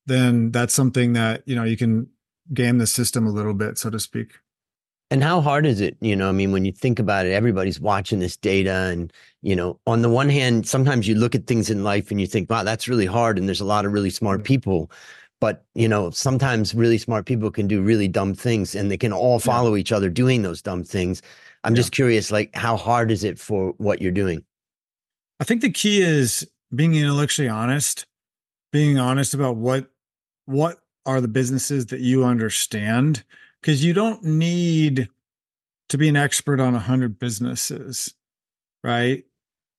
then 0.06 0.52
that's 0.52 0.74
something 0.74 1.14
that, 1.14 1.44
you 1.46 1.56
know, 1.56 1.64
you 1.64 1.78
can 1.78 2.08
game 2.54 2.80
the 2.80 2.88
system 2.88 3.28
a 3.28 3.32
little 3.32 3.54
bit, 3.54 3.78
so 3.78 3.90
to 3.90 4.00
speak. 4.00 4.40
And 5.12 5.24
how 5.24 5.42
hard 5.42 5.66
is 5.66 5.82
it? 5.82 5.98
You 6.02 6.16
know, 6.16 6.30
I 6.30 6.32
mean, 6.32 6.52
when 6.52 6.66
you 6.66 6.72
think 6.72 7.00
about 7.00 7.26
it, 7.26 7.32
everybody's 7.32 7.80
watching 7.80 8.20
this 8.20 8.38
data. 8.38 8.90
And, 8.92 9.12
you 9.42 9.56
know, 9.56 9.80
on 9.88 10.04
the 10.04 10.10
one 10.10 10.30
hand, 10.30 10.68
sometimes 10.68 11.08
you 11.08 11.16
look 11.16 11.34
at 11.34 11.48
things 11.48 11.72
in 11.72 11.84
life 11.84 12.12
and 12.12 12.22
you 12.22 12.28
think, 12.28 12.50
wow, 12.50 12.64
that's 12.64 12.88
really 12.88 13.08
hard. 13.08 13.40
And 13.40 13.48
there's 13.48 13.62
a 13.62 13.66
lot 13.66 13.86
of 13.86 13.92
really 13.94 14.12
smart 14.12 14.44
people. 14.44 14.92
But, 15.42 15.66
you 15.74 15.88
know, 15.88 16.12
sometimes 16.12 16.76
really 16.76 16.98
smart 16.98 17.26
people 17.26 17.50
can 17.50 17.68
do 17.68 17.82
really 17.82 18.08
dumb 18.08 18.36
things 18.36 18.76
and 18.76 18.92
they 18.92 18.98
can 18.98 19.14
all 19.14 19.40
follow 19.40 19.74
yeah. 19.74 19.80
each 19.80 19.92
other 19.92 20.10
doing 20.10 20.44
those 20.44 20.62
dumb 20.62 20.84
things. 20.84 21.24
I'm 21.64 21.74
yeah. 21.74 21.78
just 21.78 21.92
curious, 21.92 22.32
like, 22.32 22.54
how 22.54 22.78
hard 22.78 23.10
is 23.10 23.24
it 23.24 23.40
for 23.40 23.74
what 23.78 24.02
you're 24.02 24.12
doing? 24.12 24.44
I 25.40 25.44
think 25.44 25.62
the 25.62 25.72
key 25.72 26.02
is 26.02 26.48
being 26.76 26.94
intellectually 26.94 27.50
honest, 27.50 28.06
being 28.72 29.00
honest 29.00 29.34
about 29.34 29.56
what, 29.56 29.90
what 30.46 30.80
are 31.06 31.20
the 31.20 31.28
businesses 31.28 31.88
that 31.88 32.02
you 32.02 32.26
understand 32.26 33.24
because 33.62 33.84
you 33.84 33.94
don't 33.94 34.24
need 34.24 35.10
to 35.90 35.98
be 35.98 36.08
an 36.08 36.16
expert 36.16 36.60
on 36.60 36.74
100 36.74 37.20
businesses, 37.20 38.14
right? 38.84 39.24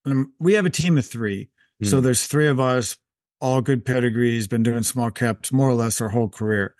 And 0.05 0.29
we 0.39 0.55
have 0.55 0.67
a 0.67 0.71
team 0.71 0.99
of 0.99 1.07
three. 1.07 1.51
Mm. 1.83 1.87
So 1.87 1.99
hmm. 1.99 2.05
there's 2.05 2.27
three 2.27 2.49
of 2.49 2.61
us, 2.61 2.97
all 3.41 3.61
good 3.61 3.85
pedigrees, 3.85 4.49
been 4.49 4.63
doing 4.63 4.83
small 4.83 5.11
caps 5.11 5.53
more 5.53 5.69
or 5.69 5.75
less 5.75 6.01
our 6.01 6.09
whole 6.09 6.29
career. 6.29 6.75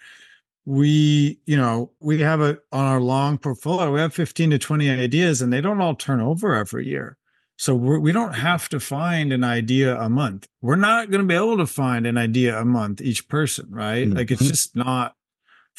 We, 0.67 1.41
you 1.47 1.57
know, 1.57 1.93
we 2.01 2.21
have 2.21 2.41
a 2.41 2.59
on 2.71 2.85
our 2.85 3.01
long 3.01 3.39
portfolio, 3.39 3.93
we 3.93 4.01
have 4.01 4.13
15 4.13 4.51
to 4.51 4.59
20 4.59 4.91
ideas 4.91 5.41
and 5.41 5.53
they 5.53 5.61
don't 5.61 5.81
all 5.81 5.95
turn 5.95 6.21
over 6.21 6.55
every 6.55 6.87
year. 6.87 7.17
So 7.57 7.75
we're, 7.75 7.99
we 7.99 8.13
do 8.13 8.21
not 8.21 8.37
have 8.37 8.69
to 8.71 8.81
find 8.81 9.33
an 9.33 9.45
idea 9.45 9.99
a 9.99 10.09
month. 10.09 10.49
We're 10.63 10.77
not 10.77 11.11
going 11.11 11.21
to 11.21 11.27
be 11.27 11.35
able 11.35 11.59
to 11.59 11.67
find 11.67 12.07
an 12.07 12.17
idea 12.17 12.59
a 12.59 12.65
month 12.65 13.03
each 13.03 13.29
person, 13.29 13.67
right? 13.71 14.07
Mm-hmm. 14.07 14.17
Like 14.17 14.31
it's 14.31 14.47
just 14.47 14.77
not 14.77 15.15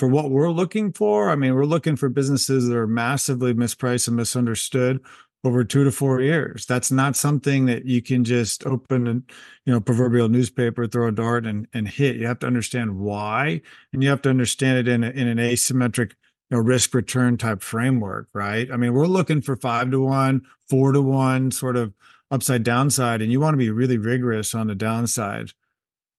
for 0.02 0.08
what 0.08 0.32
we're 0.32 0.50
looking 0.50 0.92
for, 0.92 1.30
I 1.30 1.36
mean, 1.36 1.54
we're 1.54 1.64
looking 1.64 1.96
for 1.96 2.10
businesses 2.10 2.68
that 2.68 2.76
are 2.76 2.88
massively 2.88 3.54
mispriced 3.54 4.08
and 4.08 4.18
misunderstood 4.18 5.00
over 5.44 5.64
two 5.64 5.84
to 5.84 5.92
four 5.92 6.22
years. 6.22 6.66
That's 6.66 6.92
not 6.92 7.16
something 7.16 7.68
that 7.68 7.86
you 7.86 8.02
can 8.02 8.24
just 8.24 8.66
open 8.66 9.06
and 9.06 9.22
you 9.64 9.72
know 9.72 9.80
proverbial 9.80 10.28
newspaper, 10.28 10.88
throw 10.88 11.10
a 11.10 11.12
dart 11.12 11.46
and 11.46 11.68
and 11.72 11.88
hit. 11.88 12.16
You 12.16 12.26
have 12.26 12.40
to 12.40 12.48
understand 12.48 12.98
why, 12.98 13.62
and 13.94 14.02
you 14.02 14.10
have 14.10 14.24
to 14.24 14.32
understand 14.32 14.80
it 14.80 14.88
in 14.88 15.04
a, 15.04 15.12
in 15.12 15.28
an 15.28 15.38
asymmetric 15.38 16.14
you 16.50 16.58
know, 16.58 16.60
risk 16.62 16.96
return 16.96 17.38
type 17.38 17.62
framework, 17.62 18.28
right? 18.34 18.72
I 18.72 18.78
mean, 18.78 18.94
we're 18.94 19.06
looking 19.06 19.44
for 19.44 19.56
five 19.56 19.92
to 19.92 20.00
one, 20.00 20.42
four 20.68 20.94
to 20.94 21.02
one, 21.04 21.52
sort 21.52 21.76
of 21.76 21.94
upside 22.32 22.64
downside, 22.64 23.22
and 23.22 23.32
you 23.32 23.40
want 23.40 23.54
to 23.54 23.60
be 23.60 23.70
really 23.70 24.00
rigorous 24.00 24.56
on 24.56 24.66
the 24.66 24.74
downside. 24.74 25.52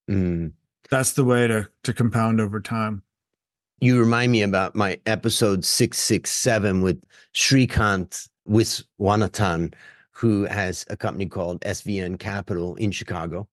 Mm. 0.09 0.53
That's 0.89 1.15
the 1.15 1.25
way 1.25 1.49
to 1.49 1.69
to 1.83 1.93
compound 1.93 2.41
over 2.41 2.61
time. 2.61 3.03
You 3.83 3.99
remind 3.99 4.31
me 4.31 4.43
about 4.43 4.77
my 4.77 5.01
episode 5.07 5.65
six 5.65 5.99
six 5.99 6.31
seven 6.31 6.83
with 6.83 7.03
Shrikant 7.35 8.29
Viswanathan, 8.49 9.75
who 10.13 10.45
has 10.45 10.87
a 10.89 10.97
company 10.97 11.27
called 11.27 11.61
SVN 11.63 12.17
Capital 12.17 12.77
in 12.77 12.93
Chicago. 12.93 13.49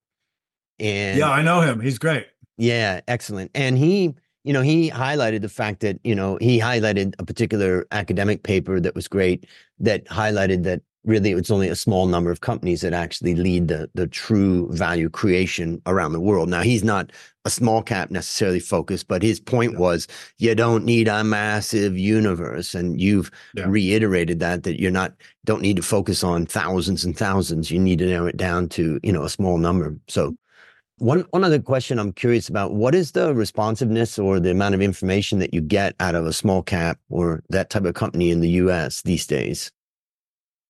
And 0.79 1.17
yeah, 1.17 1.31
I 1.31 1.41
know 1.41 1.61
him. 1.61 1.79
He's 1.79 1.97
great. 1.97 2.27
Yeah, 2.59 3.01
excellent. 3.07 3.49
And 3.55 3.75
he, 3.75 4.13
you 4.43 4.53
know, 4.53 4.61
he 4.61 4.91
highlighted 4.91 5.41
the 5.41 5.49
fact 5.49 5.79
that, 5.79 5.99
you 6.03 6.13
know, 6.13 6.37
he 6.39 6.59
highlighted 6.59 7.15
a 7.17 7.25
particular 7.25 7.87
academic 7.91 8.43
paper 8.43 8.79
that 8.79 8.93
was 8.93 9.07
great 9.07 9.47
that 9.79 10.05
highlighted 10.05 10.61
that 10.61 10.83
really 11.05 11.31
it's 11.31 11.51
only 11.51 11.69
a 11.69 11.75
small 11.75 12.07
number 12.07 12.31
of 12.31 12.41
companies 12.41 12.81
that 12.81 12.93
actually 12.93 13.35
lead 13.35 13.67
the 13.67 13.89
the 13.93 14.07
true 14.07 14.69
value 14.71 15.09
creation 15.09 15.81
around 15.85 16.13
the 16.13 16.19
world. 16.19 16.49
Now 16.49 16.61
he's 16.61 16.83
not 16.83 17.11
a 17.45 17.49
small 17.49 17.81
cap 17.81 18.11
necessarily 18.11 18.59
focused, 18.59 19.07
but 19.07 19.23
his 19.23 19.39
point 19.39 19.73
yeah. 19.73 19.79
was 19.79 20.07
you 20.37 20.53
don't 20.55 20.85
need 20.85 21.07
a 21.07 21.23
massive 21.23 21.97
universe, 21.97 22.75
and 22.75 22.99
you've 22.99 23.31
yeah. 23.55 23.65
reiterated 23.67 24.39
that 24.39 24.63
that 24.63 24.79
you're 24.79 24.91
not 24.91 25.13
don't 25.45 25.61
need 25.61 25.77
to 25.77 25.83
focus 25.83 26.23
on 26.23 26.45
thousands 26.45 27.05
and 27.05 27.17
thousands. 27.17 27.71
You 27.71 27.79
need 27.79 27.99
to 27.99 28.05
narrow 28.05 28.27
it 28.27 28.37
down 28.37 28.69
to 28.69 28.99
you 29.03 29.11
know 29.11 29.23
a 29.23 29.29
small 29.29 29.57
number. 29.57 29.95
So. 30.07 30.27
Mm-hmm. 30.27 30.35
One 31.01 31.25
one 31.29 31.45
other 31.45 31.61
question 31.61 31.97
I'm 31.97 32.11
curious 32.11 32.49
about: 32.49 32.73
What 32.73 32.93
is 32.93 33.13
the 33.13 33.33
responsiveness 33.33 34.19
or 34.19 34.37
the 34.37 34.51
amount 34.51 34.75
of 34.75 34.81
information 34.81 35.39
that 35.39 35.53
you 35.53 35.61
get 35.61 35.95
out 36.01 36.13
of 36.13 36.25
a 36.25 36.33
small 36.33 36.61
cap 36.61 36.99
or 37.09 37.41
that 37.47 37.69
type 37.69 37.85
of 37.85 37.93
company 37.93 38.31
in 38.31 38.41
the 38.41 38.49
U.S. 38.49 39.01
these 39.03 39.25
days? 39.25 39.71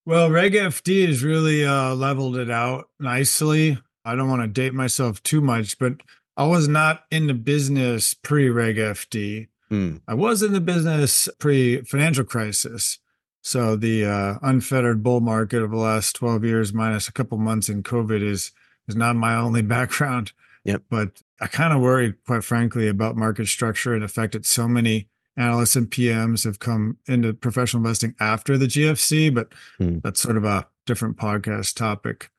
Well, 0.10 0.32
Reg 0.32 0.54
FD 0.54 1.06
has 1.06 1.24
really 1.24 1.64
uh, 1.64 1.94
leveled 1.94 2.36
it 2.36 2.50
out 2.50 2.90
nicely. 3.00 3.78
I 4.04 4.16
don't 4.16 4.28
want 4.28 4.42
to 4.42 4.48
date 4.48 4.74
myself 4.74 5.22
too 5.22 5.40
much, 5.40 5.78
but 5.78 6.02
I 6.36 6.48
was 6.48 6.68
not 6.68 7.04
in 7.12 7.28
the 7.28 7.36
business 7.36 8.16
pre 8.16 8.50
Reg 8.50 8.78
FD. 8.78 9.50
Mm. 9.70 10.02
I 10.08 10.16
was 10.16 10.42
in 10.42 10.54
the 10.54 10.62
business 10.62 11.30
pre 11.38 11.84
financial 11.84 12.24
crisis. 12.24 12.98
So 13.44 13.76
the 13.76 14.04
uh, 14.04 14.40
unfettered 14.42 15.04
bull 15.04 15.20
market 15.20 15.62
of 15.62 15.70
the 15.70 15.78
last 15.78 16.16
12 16.16 16.44
years 16.44 16.74
minus 16.74 17.08
a 17.08 17.14
couple 17.14 17.38
months 17.38 17.70
in 17.70 17.84
COVID 17.84 18.24
is 18.24 18.52
is 18.88 18.96
not 18.96 19.16
my 19.16 19.36
only 19.36 19.62
background. 19.78 20.32
Yep. 20.64 20.86
But 20.90 21.22
I 21.40 21.46
kind 21.46 21.72
of 21.72 21.82
worry, 21.82 22.16
quite 22.26 22.44
frankly, 22.44 22.88
about 22.88 23.16
market 23.16 23.46
structure 23.46 23.94
and 23.94 24.04
affected 24.04 24.48
so 24.48 24.68
many 24.68 25.08
analysts 25.40 25.76
and 25.76 25.90
PMs 25.90 26.44
have 26.44 26.60
come 26.60 26.98
into 27.08 27.34
professional 27.34 27.82
investing 27.82 28.14
after 28.20 28.58
the 28.58 28.68
GFC, 28.68 29.34
but 29.34 29.54
hmm. 29.78 30.00
that's 30.04 30.20
sort 30.20 30.38
of 30.38 30.44
a 30.44 30.68
different 30.86 31.18
podcast 31.18 31.76
topic. 31.76 32.30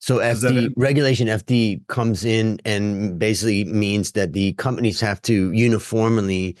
So 0.00 0.16
FD 0.16 0.72
regulation 0.76 1.28
FD 1.28 1.86
comes 1.88 2.24
in 2.24 2.58
and 2.64 3.18
basically 3.18 3.64
means 3.64 4.12
that 4.12 4.32
the 4.32 4.54
companies 4.54 4.98
have 5.00 5.20
to 5.22 5.52
uniformly 5.52 6.56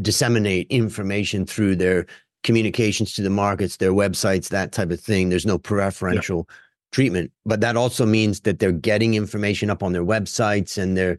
disseminate 0.00 0.68
information 0.70 1.46
through 1.46 1.76
their 1.76 2.06
communications 2.44 3.12
to 3.14 3.22
the 3.22 3.30
markets, 3.30 3.78
their 3.78 3.90
websites, 3.92 4.50
that 4.50 4.70
type 4.70 4.92
of 4.92 5.00
thing. 5.00 5.28
There's 5.28 5.46
no 5.46 5.58
preferential 5.58 6.46
yeah. 6.48 6.54
treatment, 6.92 7.32
but 7.44 7.60
that 7.60 7.76
also 7.76 8.06
means 8.06 8.40
that 8.42 8.60
they're 8.60 8.70
getting 8.70 9.14
information 9.14 9.68
up 9.68 9.82
on 9.82 9.92
their 9.92 10.04
websites 10.04 10.78
and 10.80 10.96
they're 10.96 11.18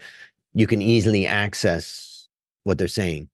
you 0.54 0.68
can 0.68 0.82
easily 0.82 1.28
access 1.28 2.30
what 2.64 2.78
they're 2.78 2.88
saying 2.88 3.30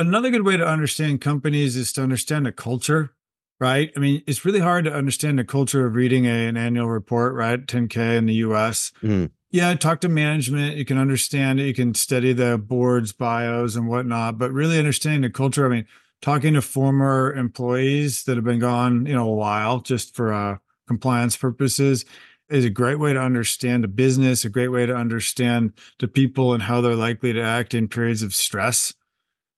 another 0.00 0.30
good 0.30 0.44
way 0.44 0.56
to 0.56 0.66
understand 0.66 1.20
companies 1.20 1.76
is 1.76 1.92
to 1.92 2.02
understand 2.02 2.46
the 2.46 2.52
culture, 2.52 3.12
right? 3.60 3.92
I 3.94 4.00
mean, 4.00 4.22
it's 4.26 4.44
really 4.44 4.60
hard 4.60 4.84
to 4.86 4.92
understand 4.92 5.38
the 5.38 5.44
culture 5.44 5.86
of 5.86 5.94
reading 5.94 6.26
a, 6.26 6.48
an 6.48 6.56
annual 6.56 6.88
report, 6.88 7.34
right? 7.34 7.64
10K 7.64 8.16
in 8.16 8.26
the 8.26 8.34
US. 8.34 8.92
Mm. 9.02 9.30
Yeah, 9.50 9.74
talk 9.74 10.00
to 10.00 10.08
management. 10.08 10.76
You 10.76 10.84
can 10.84 10.96
understand 10.96 11.60
it. 11.60 11.66
You 11.66 11.74
can 11.74 11.94
study 11.94 12.32
the 12.32 12.56
board's 12.56 13.12
bios 13.12 13.76
and 13.76 13.88
whatnot, 13.88 14.38
but 14.38 14.52
really 14.52 14.78
understanding 14.78 15.22
the 15.22 15.30
culture. 15.30 15.66
I 15.66 15.68
mean, 15.68 15.86
talking 16.22 16.54
to 16.54 16.62
former 16.62 17.32
employees 17.34 18.24
that 18.24 18.36
have 18.36 18.44
been 18.44 18.60
gone, 18.60 19.06
you 19.06 19.14
know, 19.14 19.28
a 19.28 19.34
while 19.34 19.80
just 19.80 20.14
for 20.14 20.32
uh, 20.32 20.58
compliance 20.86 21.36
purposes 21.36 22.04
is 22.48 22.64
a 22.64 22.70
great 22.70 22.98
way 22.98 23.12
to 23.12 23.20
understand 23.20 23.84
a 23.84 23.88
business, 23.88 24.44
a 24.44 24.48
great 24.48 24.68
way 24.68 24.86
to 24.86 24.94
understand 24.94 25.72
the 25.98 26.08
people 26.08 26.52
and 26.52 26.64
how 26.64 26.80
they're 26.80 26.96
likely 26.96 27.32
to 27.32 27.40
act 27.40 27.74
in 27.74 27.86
periods 27.86 28.22
of 28.22 28.34
stress 28.34 28.94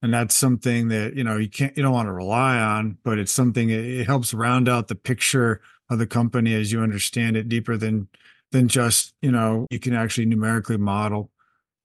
and 0.02 0.12
that's 0.12 0.34
something 0.34 0.88
that 0.88 1.14
you 1.14 1.24
know 1.24 1.36
you 1.36 1.48
can't 1.48 1.76
you 1.76 1.82
don't 1.82 1.92
want 1.92 2.08
to 2.08 2.12
rely 2.12 2.58
on 2.58 2.98
but 3.04 3.18
it's 3.18 3.32
something 3.32 3.70
it, 3.70 4.06
helps 4.06 4.34
round 4.34 4.68
out 4.68 4.88
the 4.88 4.94
picture 4.94 5.60
of 5.88 5.98
the 5.98 6.06
company 6.06 6.54
as 6.54 6.72
you 6.72 6.80
understand 6.80 7.36
it 7.36 7.48
deeper 7.48 7.76
than 7.76 8.08
than 8.50 8.68
just 8.68 9.14
you 9.22 9.30
know 9.30 9.66
you 9.70 9.78
can 9.78 9.94
actually 9.94 10.26
numerically 10.26 10.76
model 10.76 11.30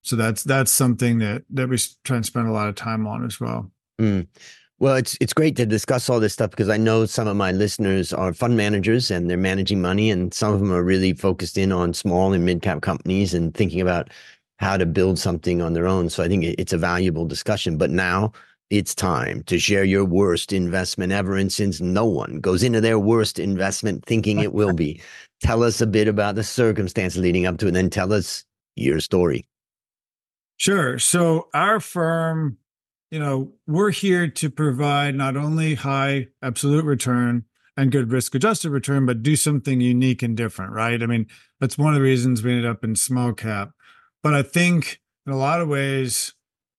so 0.01 0.15
that's 0.15 0.43
that's 0.43 0.71
something 0.71 1.19
that 1.19 1.43
that 1.49 1.69
we 1.69 1.77
try 2.03 2.17
and 2.17 2.25
spend 2.25 2.47
a 2.47 2.51
lot 2.51 2.67
of 2.67 2.75
time 2.75 3.07
on 3.07 3.23
as 3.23 3.39
well 3.39 3.71
mm. 3.99 4.25
well 4.79 4.95
it's 4.95 5.17
it's 5.21 5.33
great 5.33 5.55
to 5.55 5.65
discuss 5.65 6.09
all 6.09 6.19
this 6.19 6.33
stuff 6.33 6.49
because 6.49 6.69
i 6.69 6.77
know 6.77 7.05
some 7.05 7.27
of 7.27 7.37
my 7.37 7.51
listeners 7.51 8.11
are 8.11 8.33
fund 8.33 8.57
managers 8.57 9.11
and 9.11 9.29
they're 9.29 9.37
managing 9.37 9.81
money 9.81 10.09
and 10.09 10.33
some 10.33 10.53
of 10.53 10.59
them 10.59 10.71
are 10.71 10.83
really 10.83 11.13
focused 11.13 11.57
in 11.57 11.71
on 11.71 11.93
small 11.93 12.33
and 12.33 12.45
mid 12.45 12.61
cap 12.61 12.81
companies 12.81 13.33
and 13.33 13.53
thinking 13.53 13.81
about 13.81 14.09
how 14.57 14.77
to 14.77 14.85
build 14.85 15.19
something 15.19 15.61
on 15.61 15.73
their 15.73 15.87
own. 15.87 16.09
So 16.09 16.23
I 16.23 16.27
think 16.27 16.43
it's 16.43 16.73
a 16.73 16.77
valuable 16.77 17.25
discussion. 17.25 17.77
But 17.77 17.91
now 17.91 18.33
it's 18.69 18.93
time 18.93 19.43
to 19.43 19.59
share 19.59 19.83
your 19.83 20.03
worst 20.03 20.51
investment 20.51 21.13
ever. 21.13 21.37
And 21.37 21.51
since 21.51 21.79
no 21.79 22.05
one 22.05 22.39
goes 22.39 22.63
into 22.63 22.81
their 22.81 22.99
worst 22.99 23.39
investment 23.39 24.05
thinking 24.05 24.39
it 24.39 24.53
will 24.53 24.73
be, 24.73 25.01
tell 25.41 25.63
us 25.63 25.79
a 25.79 25.87
bit 25.87 26.07
about 26.07 26.35
the 26.35 26.43
circumstances 26.43 27.21
leading 27.21 27.45
up 27.45 27.57
to 27.59 27.65
it, 27.65 27.69
and 27.69 27.75
then 27.75 27.89
tell 27.89 28.11
us 28.11 28.43
your 28.75 28.99
story. 28.99 29.47
Sure. 30.57 30.97
So 30.97 31.49
our 31.53 31.79
firm, 31.79 32.57
you 33.11 33.19
know, 33.19 33.53
we're 33.67 33.91
here 33.91 34.27
to 34.27 34.49
provide 34.49 35.15
not 35.15 35.37
only 35.37 35.75
high 35.75 36.27
absolute 36.41 36.83
return 36.83 37.45
and 37.77 37.91
good 37.91 38.11
risk 38.11 38.33
adjusted 38.33 38.71
return, 38.71 39.05
but 39.05 39.21
do 39.21 39.35
something 39.35 39.79
unique 39.79 40.23
and 40.23 40.35
different, 40.35 40.73
right? 40.73 41.01
I 41.01 41.05
mean, 41.05 41.27
that's 41.59 41.77
one 41.77 41.93
of 41.93 41.95
the 41.95 42.01
reasons 42.01 42.41
we 42.41 42.51
ended 42.51 42.65
up 42.65 42.83
in 42.83 42.95
small 42.95 43.33
cap. 43.33 43.71
But 44.27 44.35
I 44.35 44.41
think 44.41 44.99
in 45.25 45.31
a 45.31 45.37
lot 45.37 45.61
of 45.61 45.69
ways, 45.69 46.33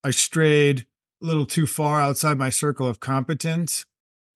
I 0.05 0.11
strayed 0.11 0.85
a 1.23 1.27
little 1.27 1.47
too 1.47 1.67
far 1.67 1.99
outside 1.99 2.37
my 2.37 2.51
circle 2.51 2.87
of 2.87 3.01
competence. 3.01 3.87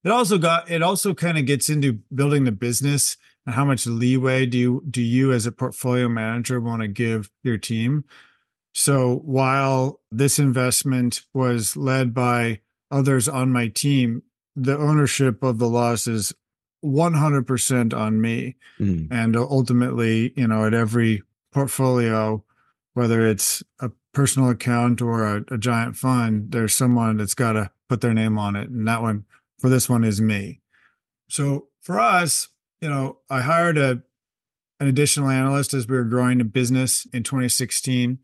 It 0.02 0.10
also 0.10 0.38
got 0.38 0.70
it 0.70 0.82
also 0.82 1.12
kind 1.12 1.36
of 1.36 1.44
gets 1.44 1.68
into 1.68 1.98
building 2.14 2.44
the 2.44 2.52
business 2.52 3.18
and 3.44 3.54
how 3.54 3.66
much 3.66 3.86
leeway 3.86 4.46
do 4.46 4.56
you 4.56 4.82
do 4.88 5.02
you 5.02 5.30
as 5.30 5.44
a 5.44 5.52
portfolio 5.52 6.08
manager 6.08 6.58
want 6.58 6.80
to 6.80 6.88
give 6.88 7.30
your 7.44 7.58
team. 7.58 8.06
So 8.72 9.16
while 9.26 10.00
this 10.10 10.38
investment 10.38 11.20
was 11.34 11.76
led 11.76 12.14
by 12.14 12.60
others 12.90 13.28
on 13.28 13.52
my 13.52 13.68
team, 13.68 14.22
the 14.56 14.78
ownership 14.78 15.42
of 15.42 15.58
the 15.58 15.68
loss 15.68 16.06
is 16.06 16.32
100% 16.82 17.92
on 17.92 18.22
me. 18.22 18.56
Mm. 18.80 19.08
And 19.10 19.36
ultimately, 19.36 20.32
you 20.34 20.48
know, 20.48 20.64
at 20.64 20.72
every 20.72 21.22
portfolio, 21.52 22.42
whether 22.94 23.26
it's 23.26 23.62
a 23.80 23.90
personal 24.12 24.50
account 24.50 25.00
or 25.00 25.24
a, 25.24 25.44
a 25.50 25.58
giant 25.58 25.96
fund, 25.96 26.52
there's 26.52 26.74
someone 26.74 27.16
that's 27.16 27.34
got 27.34 27.52
to 27.52 27.70
put 27.88 28.00
their 28.00 28.14
name 28.14 28.38
on 28.38 28.56
it. 28.56 28.68
And 28.68 28.86
that 28.88 29.02
one 29.02 29.24
for 29.58 29.68
this 29.68 29.88
one 29.88 30.04
is 30.04 30.20
me. 30.20 30.60
So 31.28 31.68
for 31.80 31.98
us, 31.98 32.48
you 32.80 32.88
know, 32.88 33.18
I 33.30 33.40
hired 33.40 33.78
a 33.78 34.02
an 34.80 34.88
additional 34.88 35.30
analyst 35.30 35.74
as 35.74 35.86
we 35.86 35.96
were 35.96 36.02
growing 36.02 36.40
a 36.40 36.44
business 36.44 37.06
in 37.12 37.22
2016, 37.22 38.18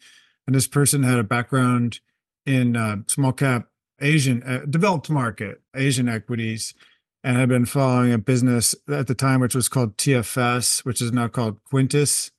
and 0.46 0.56
this 0.56 0.66
person 0.66 1.04
had 1.04 1.20
a 1.20 1.22
background 1.22 2.00
in 2.44 2.76
uh, 2.76 2.96
small 3.06 3.32
cap 3.32 3.68
Asian 4.00 4.42
uh, 4.42 4.64
developed 4.68 5.08
market 5.08 5.60
Asian 5.76 6.08
equities, 6.08 6.74
and 7.22 7.36
had 7.36 7.48
been 7.48 7.64
following 7.64 8.12
a 8.12 8.18
business 8.18 8.74
at 8.88 9.06
the 9.06 9.14
time 9.14 9.40
which 9.40 9.54
was 9.54 9.68
called 9.68 9.96
TFS, 9.96 10.84
which 10.84 11.00
is 11.00 11.12
now 11.12 11.28
called 11.28 11.62
Quintis. 11.72 12.32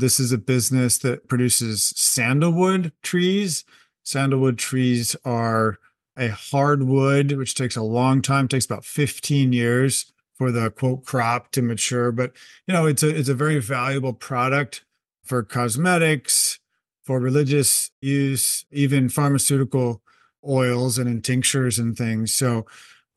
This 0.00 0.18
is 0.18 0.32
a 0.32 0.38
business 0.38 0.98
that 0.98 1.28
produces 1.28 1.92
sandalwood 1.94 2.92
trees. 3.02 3.64
Sandalwood 4.02 4.58
trees 4.58 5.14
are 5.24 5.78
a 6.16 6.28
hardwood, 6.28 7.32
which 7.32 7.54
takes 7.54 7.76
a 7.76 7.82
long 7.82 8.22
time, 8.22 8.48
takes 8.48 8.64
about 8.64 8.84
15 8.84 9.52
years 9.52 10.12
for 10.34 10.50
the 10.50 10.70
quote 10.70 11.04
crop 11.04 11.52
to 11.52 11.62
mature. 11.62 12.10
But 12.12 12.32
you 12.66 12.72
know, 12.72 12.86
it's 12.86 13.02
a 13.02 13.08
it's 13.08 13.28
a 13.28 13.34
very 13.34 13.58
valuable 13.58 14.14
product 14.14 14.84
for 15.22 15.42
cosmetics, 15.42 16.58
for 17.02 17.20
religious 17.20 17.90
use, 18.00 18.64
even 18.70 19.08
pharmaceutical 19.08 20.02
oils 20.46 20.98
and 20.98 21.08
in 21.08 21.20
tinctures 21.20 21.78
and 21.78 21.96
things. 21.96 22.32
So, 22.32 22.66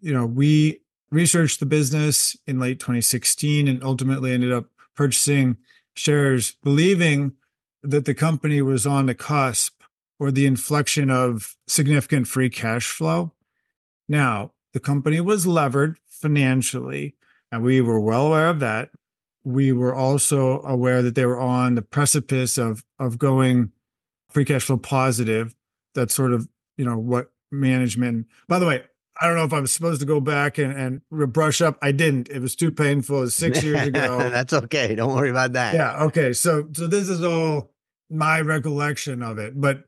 you 0.02 0.14
know, 0.14 0.26
we 0.26 0.82
researched 1.12 1.60
the 1.60 1.66
business 1.66 2.36
in 2.46 2.60
late 2.60 2.80
2016 2.80 3.68
and 3.68 3.84
ultimately 3.84 4.34
ended 4.34 4.52
up 4.52 4.66
purchasing 4.96 5.58
shares, 5.96 6.56
believing 6.64 7.34
that 7.82 8.06
the 8.06 8.14
company 8.14 8.62
was 8.62 8.86
on 8.86 9.06
the 9.06 9.16
cusp 9.16 9.82
or 10.20 10.32
the 10.32 10.46
inflection 10.46 11.10
of 11.10 11.56
significant 11.68 12.28
free 12.28 12.50
cash 12.50 12.88
flow. 12.88 13.34
Now, 14.08 14.52
the 14.74 14.80
company 14.80 15.22
was 15.22 15.46
levered 15.46 15.98
financially, 16.08 17.16
and 17.52 17.64
we 17.64 17.82
were 17.82 18.00
well 18.00 18.28
aware 18.28 18.50
of 18.50 18.60
that. 18.60 18.90
We 19.44 19.72
were 19.72 19.94
also 19.94 20.62
aware 20.62 21.02
that 21.02 21.16
they 21.16 21.26
were 21.26 21.40
on 21.40 21.76
the 21.76 21.82
precipice 21.82 22.58
of 22.58 22.84
of 22.98 23.18
going 23.18 23.72
free 24.30 24.46
cash 24.46 24.64
flow 24.64 24.78
positive. 24.78 25.54
That's 25.94 26.14
sort 26.14 26.34
of 26.34 26.48
you 26.78 26.86
know 26.86 26.98
what 26.98 27.32
management. 27.52 28.28
By 28.48 28.60
the 28.60 28.66
way, 28.66 28.84
I 29.20 29.28
don't 29.28 29.36
know 29.36 29.44
if 29.44 29.54
I'm 29.54 29.68
supposed 29.68 30.00
to 30.02 30.08
go 30.08 30.20
back 30.20 30.58
and, 30.58 30.74
and 31.12 31.32
brush 31.32 31.62
up. 31.62 31.78
I 31.82 31.92
didn't. 31.92 32.30
It 32.30 32.40
was 32.40 32.56
too 32.56 32.72
painful. 32.72 33.18
It 33.18 33.22
was 33.22 33.36
six 33.36 33.64
years 33.64 33.88
ago. 33.88 34.30
That's 34.30 34.54
okay. 34.54 34.96
Don't 34.96 35.16
worry 35.16 35.30
about 35.30 35.54
that. 35.54 35.76
Yeah. 35.76 36.04
Okay. 36.06 36.34
So 36.34 36.68
so 36.74 36.88
this 36.88 37.10
is 37.10 37.24
all 37.24 37.72
my 38.10 38.42
recollection 38.42 39.22
of 39.22 39.38
it. 39.38 39.60
But 39.60 39.86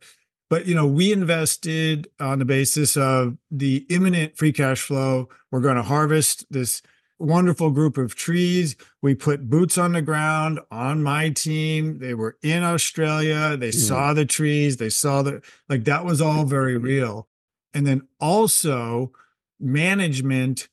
but 0.50 0.68
you 0.68 0.76
know, 0.76 0.86
we 0.86 1.12
invested 1.12 2.08
on 2.20 2.40
the 2.40 2.46
basis 2.46 2.96
of 2.96 3.38
the 3.50 3.86
imminent 3.90 4.38
free 4.38 4.54
cash 4.54 4.82
flow. 4.82 5.30
We're 5.52 5.62
going 5.62 5.78
to 5.78 5.84
harvest 5.84 6.46
this 6.52 6.82
wonderful 7.18 7.72
group 7.72 7.98
of 7.98 8.16
trees. 8.16 8.76
We 9.02 9.16
put 9.16 9.50
boots 9.50 9.78
on 9.78 9.94
the 9.94 10.02
ground 10.02 10.60
on 10.70 11.02
my 11.02 11.30
team. 11.30 12.00
They 12.00 12.14
were 12.14 12.38
in 12.44 12.64
Australia. 12.64 13.58
They 13.58 13.70
mm. 13.70 13.74
saw 13.74 14.14
the 14.14 14.26
trees. 14.26 14.78
They 14.78 14.90
saw 14.90 15.22
the 15.22 15.42
like 15.70 15.86
that 15.86 16.06
was 16.06 16.22
all 16.22 16.46
very 16.46 16.78
real. 16.78 17.28
And 17.76 17.86
then 17.86 18.08
also 18.20 19.12
management, 19.60 20.70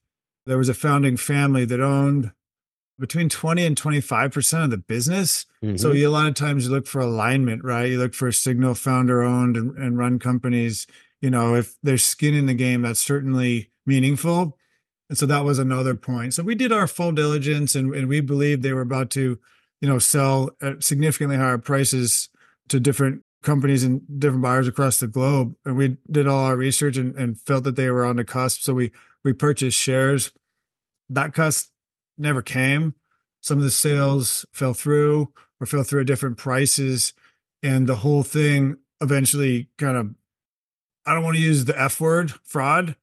there 0.46 0.56
was 0.56 0.68
a 0.68 0.74
founding 0.74 1.16
family 1.16 1.64
that 1.64 1.80
owned 1.80 2.32
between 2.98 3.28
20 3.28 3.66
and 3.66 3.76
25% 3.76 4.64
of 4.64 4.70
the 4.70 4.78
business. 4.78 5.44
Mm-hmm. 5.64 5.76
So 5.76 5.90
you, 5.90 6.08
a 6.08 6.10
lot 6.10 6.28
of 6.28 6.34
times 6.34 6.66
you 6.66 6.70
look 6.70 6.86
for 6.86 7.00
alignment, 7.00 7.64
right? 7.64 7.90
You 7.90 7.98
look 7.98 8.14
for 8.14 8.28
a 8.28 8.32
signal 8.32 8.74
founder 8.74 9.22
owned 9.22 9.56
and, 9.56 9.76
and 9.76 9.98
run 9.98 10.20
companies. 10.20 10.86
You 11.20 11.30
know, 11.30 11.56
if 11.56 11.74
there's 11.82 12.04
skin 12.04 12.34
in 12.34 12.46
the 12.46 12.54
game, 12.54 12.82
that's 12.82 13.00
certainly 13.00 13.70
meaningful. 13.84 14.56
And 15.08 15.18
so 15.18 15.26
that 15.26 15.44
was 15.44 15.58
another 15.58 15.96
point. 15.96 16.34
So 16.34 16.44
we 16.44 16.54
did 16.54 16.70
our 16.70 16.86
full 16.86 17.10
diligence 17.10 17.74
and, 17.74 17.92
and 17.94 18.08
we 18.08 18.20
believed 18.20 18.62
they 18.62 18.72
were 18.72 18.80
about 18.80 19.10
to, 19.10 19.38
you 19.80 19.88
know, 19.88 19.98
sell 19.98 20.50
at 20.62 20.84
significantly 20.84 21.36
higher 21.36 21.58
prices 21.58 22.28
to 22.68 22.78
different 22.78 23.24
companies 23.42 23.84
and 23.84 24.02
different 24.18 24.42
buyers 24.42 24.68
across 24.68 24.98
the 24.98 25.06
globe. 25.06 25.54
And 25.64 25.76
we 25.76 25.98
did 26.10 26.26
all 26.26 26.44
our 26.44 26.56
research 26.56 26.96
and, 26.96 27.14
and 27.16 27.40
felt 27.40 27.64
that 27.64 27.76
they 27.76 27.90
were 27.90 28.04
on 28.04 28.16
the 28.16 28.24
cusp. 28.24 28.62
So 28.62 28.74
we 28.74 28.92
we 29.24 29.32
purchased 29.32 29.78
shares. 29.78 30.32
That 31.08 31.34
cusp 31.34 31.70
never 32.16 32.42
came. 32.42 32.94
Some 33.40 33.58
of 33.58 33.64
the 33.64 33.70
sales 33.70 34.46
fell 34.52 34.74
through 34.74 35.32
or 35.60 35.66
fell 35.66 35.82
through 35.82 36.02
at 36.02 36.06
different 36.06 36.38
prices. 36.38 37.12
And 37.62 37.86
the 37.86 37.96
whole 37.96 38.22
thing 38.22 38.78
eventually 39.00 39.68
kind 39.78 39.96
of 39.96 40.14
I 41.04 41.14
don't 41.14 41.24
want 41.24 41.36
to 41.36 41.42
use 41.42 41.64
the 41.64 41.80
F 41.80 42.00
word, 42.00 42.32
fraud, 42.44 42.94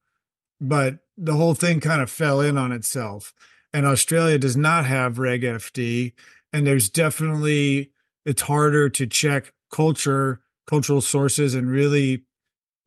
but 0.60 1.00
the 1.18 1.34
whole 1.34 1.54
thing 1.54 1.80
kind 1.80 2.00
of 2.00 2.10
fell 2.10 2.40
in 2.40 2.56
on 2.56 2.72
itself. 2.72 3.34
And 3.74 3.84
Australia 3.84 4.38
does 4.38 4.56
not 4.56 4.86
have 4.86 5.18
Reg 5.18 5.42
FD. 5.42 6.14
And 6.52 6.66
there's 6.66 6.88
definitely 6.88 7.92
it's 8.24 8.42
harder 8.42 8.88
to 8.88 9.06
check 9.06 9.52
culture, 9.70 10.40
cultural 10.66 11.00
sources, 11.00 11.54
and 11.54 11.70
really 11.70 12.24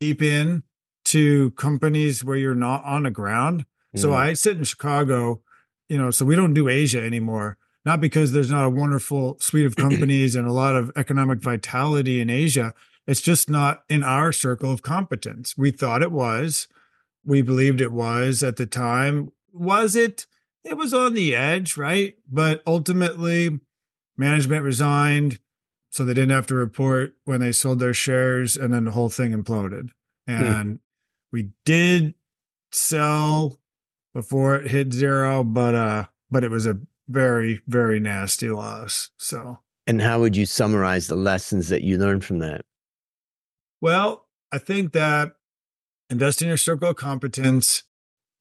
deep 0.00 0.22
in 0.22 0.62
to 1.06 1.50
companies 1.52 2.24
where 2.24 2.36
you're 2.36 2.54
not 2.54 2.84
on 2.84 3.04
the 3.04 3.10
ground. 3.10 3.60
Mm-hmm. 3.60 3.98
So 3.98 4.14
I 4.14 4.32
sit 4.32 4.56
in 4.56 4.64
Chicago, 4.64 5.42
you 5.88 5.98
know, 5.98 6.10
so 6.10 6.24
we 6.24 6.36
don't 6.36 6.54
do 6.54 6.68
Asia 6.68 7.02
anymore. 7.02 7.58
Not 7.84 8.00
because 8.00 8.32
there's 8.32 8.50
not 8.50 8.64
a 8.64 8.70
wonderful 8.70 9.36
suite 9.40 9.66
of 9.66 9.76
companies 9.86 10.34
and 10.34 10.46
a 10.46 10.52
lot 10.52 10.74
of 10.74 10.90
economic 10.96 11.40
vitality 11.40 12.20
in 12.20 12.30
Asia. 12.30 12.72
It's 13.06 13.20
just 13.20 13.50
not 13.50 13.82
in 13.90 14.02
our 14.02 14.32
circle 14.32 14.72
of 14.72 14.82
competence. 14.82 15.56
We 15.58 15.70
thought 15.70 16.02
it 16.02 16.12
was. 16.12 16.68
We 17.24 17.42
believed 17.42 17.80
it 17.80 17.92
was 17.92 18.42
at 18.42 18.56
the 18.56 18.66
time. 18.66 19.32
Was 19.52 19.94
it? 19.94 20.26
It 20.64 20.78
was 20.78 20.94
on 20.94 21.12
the 21.12 21.36
edge, 21.36 21.76
right? 21.76 22.14
But 22.30 22.62
ultimately, 22.66 23.60
management 24.16 24.62
resigned 24.62 25.38
so 25.94 26.04
they 26.04 26.12
didn't 26.12 26.30
have 26.30 26.48
to 26.48 26.56
report 26.56 27.14
when 27.24 27.38
they 27.38 27.52
sold 27.52 27.78
their 27.78 27.94
shares 27.94 28.56
and 28.56 28.74
then 28.74 28.84
the 28.84 28.90
whole 28.90 29.08
thing 29.08 29.30
imploded. 29.30 29.90
Hmm. 30.26 30.42
and 30.42 30.78
we 31.32 31.50
did 31.64 32.14
sell 32.72 33.60
before 34.14 34.56
it 34.56 34.70
hit 34.70 34.92
zero 34.92 35.44
but 35.44 35.74
uh 35.74 36.06
but 36.30 36.42
it 36.42 36.50
was 36.50 36.66
a 36.66 36.78
very 37.08 37.60
very 37.68 38.00
nasty 38.00 38.48
loss. 38.48 39.10
So 39.18 39.60
and 39.86 40.02
how 40.02 40.18
would 40.18 40.36
you 40.36 40.46
summarize 40.46 41.06
the 41.06 41.14
lessons 41.14 41.68
that 41.68 41.82
you 41.82 41.96
learned 41.96 42.24
from 42.24 42.40
that? 42.40 42.62
Well 43.80 44.26
i 44.50 44.58
think 44.58 44.92
that 44.94 45.36
investing 46.10 46.46
in 46.46 46.50
your 46.50 46.56
circle 46.56 46.90
of 46.90 46.96
competence. 46.96 47.84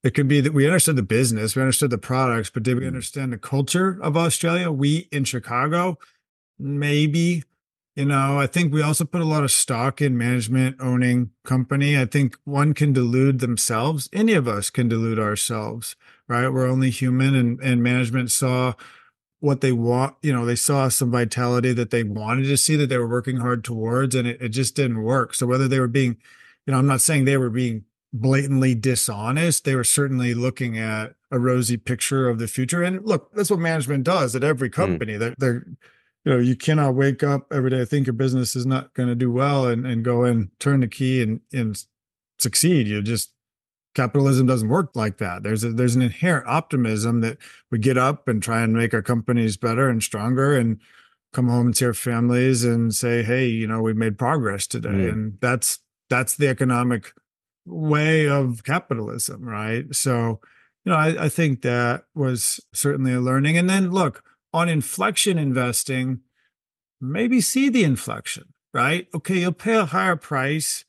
It 0.03 0.13
could 0.13 0.27
be 0.27 0.41
that 0.41 0.53
we 0.53 0.65
understood 0.65 0.95
the 0.95 1.03
business 1.03 1.55
we 1.55 1.61
understood 1.61 1.91
the 1.91 1.97
products 1.99 2.49
but 2.49 2.63
did 2.63 2.77
we 2.77 2.81
hmm. 2.81 2.87
understand 2.87 3.31
the 3.31 3.37
culture 3.37 3.99
of 4.01 4.17
australia? 4.17 4.71
We 4.71 5.07
in 5.11 5.23
chicago 5.23 5.99
maybe 6.63 7.43
you 7.95 8.06
know 8.06 8.39
i 8.39 8.47
think 8.47 8.73
we 8.73 8.82
also 8.82 9.06
put 9.06 9.21
a 9.21 9.26
lot 9.26 9.43
of 9.43 9.52
stock 9.52 10.02
in 10.02 10.17
management 10.17 10.76
owning 10.80 11.30
company. 11.43 11.97
I 11.97 12.06
think 12.06 12.38
one 12.45 12.73
can 12.73 12.93
delude 12.93 13.39
themselves 13.39 14.10
any 14.13 14.34
of 14.34 14.47
us 14.47 14.69
can 14.69 14.88
delude 14.88 15.19
ourselves 15.19 15.95
right? 16.28 16.47
We're 16.47 16.67
only 16.67 16.89
human 16.89 17.36
and 17.36 17.60
and 17.62 17.84
management 17.84 18.32
saw 18.32 18.73
what 19.39 19.60
they 19.60 19.73
want 19.73 20.15
you 20.21 20.32
know 20.32 20.45
they 20.45 20.56
saw 20.56 20.88
some 20.88 21.12
vitality 21.12 21.73
that 21.73 21.91
they 21.91 22.04
wanted 22.04 22.43
to 22.43 22.58
see 22.58 22.78
that 22.78 22.88
they 22.88 22.97
were 22.97 23.08
working 23.08 23.38
hard 23.38 23.63
towards 23.63 24.15
and 24.15 24.28
it, 24.28 24.41
it 24.41 24.49
just 24.49 24.76
didn't 24.76 25.04
work. 25.04 25.34
So 25.34 25.45
whether 25.45 25.67
they 25.67 25.80
were 25.80 25.88
being 25.88 26.17
you 26.65 26.71
know 26.71 26.80
i'm 26.80 26.88
not 26.88 27.02
saying 27.02 27.26
they 27.26 27.38
were 27.38 27.49
being 27.49 27.84
blatantly 28.13 28.76
dishonest. 28.76 29.65
They 29.65 29.76
were 29.76 29.84
certainly 29.84 30.34
looking 30.36 30.78
at 30.78 31.15
a 31.32 31.39
rosy 31.39 31.78
picture 31.78 32.30
of 32.30 32.38
the 32.38 32.47
future. 32.47 32.84
And 32.84 33.04
look 33.04 33.34
that's 33.34 33.49
what 33.49 33.60
management 33.60 34.04
does 34.04 34.36
at 34.36 34.43
every 34.43 34.69
hmm. 34.69 34.76
company. 34.76 35.13
Mm. 35.13 35.19
they're, 35.19 35.36
they're 35.38 35.65
you 36.25 36.33
know 36.33 36.39
you 36.39 36.55
cannot 36.55 36.95
wake 36.95 37.23
up 37.23 37.51
every 37.51 37.69
day 37.69 37.83
think 37.86 38.07
your 38.07 38.13
business 38.13 38.55
is 38.55 38.65
not 38.65 38.93
going 38.93 39.09
to 39.09 39.15
do 39.15 39.31
well 39.31 39.65
and, 39.67 39.86
and 39.86 40.03
go 40.03 40.23
and 40.23 40.49
turn 40.59 40.79
the 40.79 40.88
key 40.88 41.21
and 41.21 41.41
and 41.51 41.83
succeed. 42.39 42.88
You 42.88 43.01
just 43.01 43.31
capitalism 43.95 44.47
doesn't 44.47 44.69
work 44.69 44.91
like 44.95 45.17
that. 45.17 45.43
There's 45.43 45.63
a 45.63 45.71
there's 45.71 45.95
an 45.95 46.01
inherent 46.01 46.47
optimism 46.47 47.21
that 47.21 47.38
we 47.71 47.79
get 47.79 47.97
up 47.97 48.27
and 48.27 48.41
try 48.41 48.62
and 48.62 48.73
make 48.73 48.93
our 48.93 49.01
companies 49.01 49.57
better 49.57 49.89
and 49.89 50.01
stronger 50.01 50.55
and 50.55 50.79
come 51.33 51.49
home 51.49 51.67
and 51.67 51.77
see 51.77 51.86
our 51.86 51.93
families 51.93 52.63
and 52.63 52.93
say 52.93 53.23
hey 53.23 53.47
you 53.47 53.67
know 53.67 53.81
we 53.81 53.93
made 53.93 54.17
progress 54.17 54.67
today. 54.67 54.89
Mm. 54.89 55.12
and 55.12 55.38
that's 55.41 55.79
that's 56.09 56.36
the 56.36 56.47
economic 56.47 57.12
way 57.65 58.27
of 58.27 58.63
capitalism 58.63 59.43
right? 59.43 59.93
So 59.93 60.39
you 60.86 60.91
know 60.91 60.95
I, 60.95 61.25
I 61.25 61.29
think 61.29 61.63
that 61.63 62.05
was 62.15 62.59
certainly 62.73 63.13
a 63.13 63.19
learning. 63.21 63.57
And 63.57 63.69
then 63.69 63.91
look 63.91 64.23
on 64.53 64.69
inflection 64.69 65.37
investing, 65.37 66.21
maybe 67.01 67.41
see 67.41 67.69
the 67.69 67.83
inflection, 67.83 68.53
right? 68.73 69.07
Okay, 69.13 69.39
you'll 69.39 69.51
pay 69.51 69.75
a 69.75 69.85
higher 69.85 70.15
price, 70.15 70.85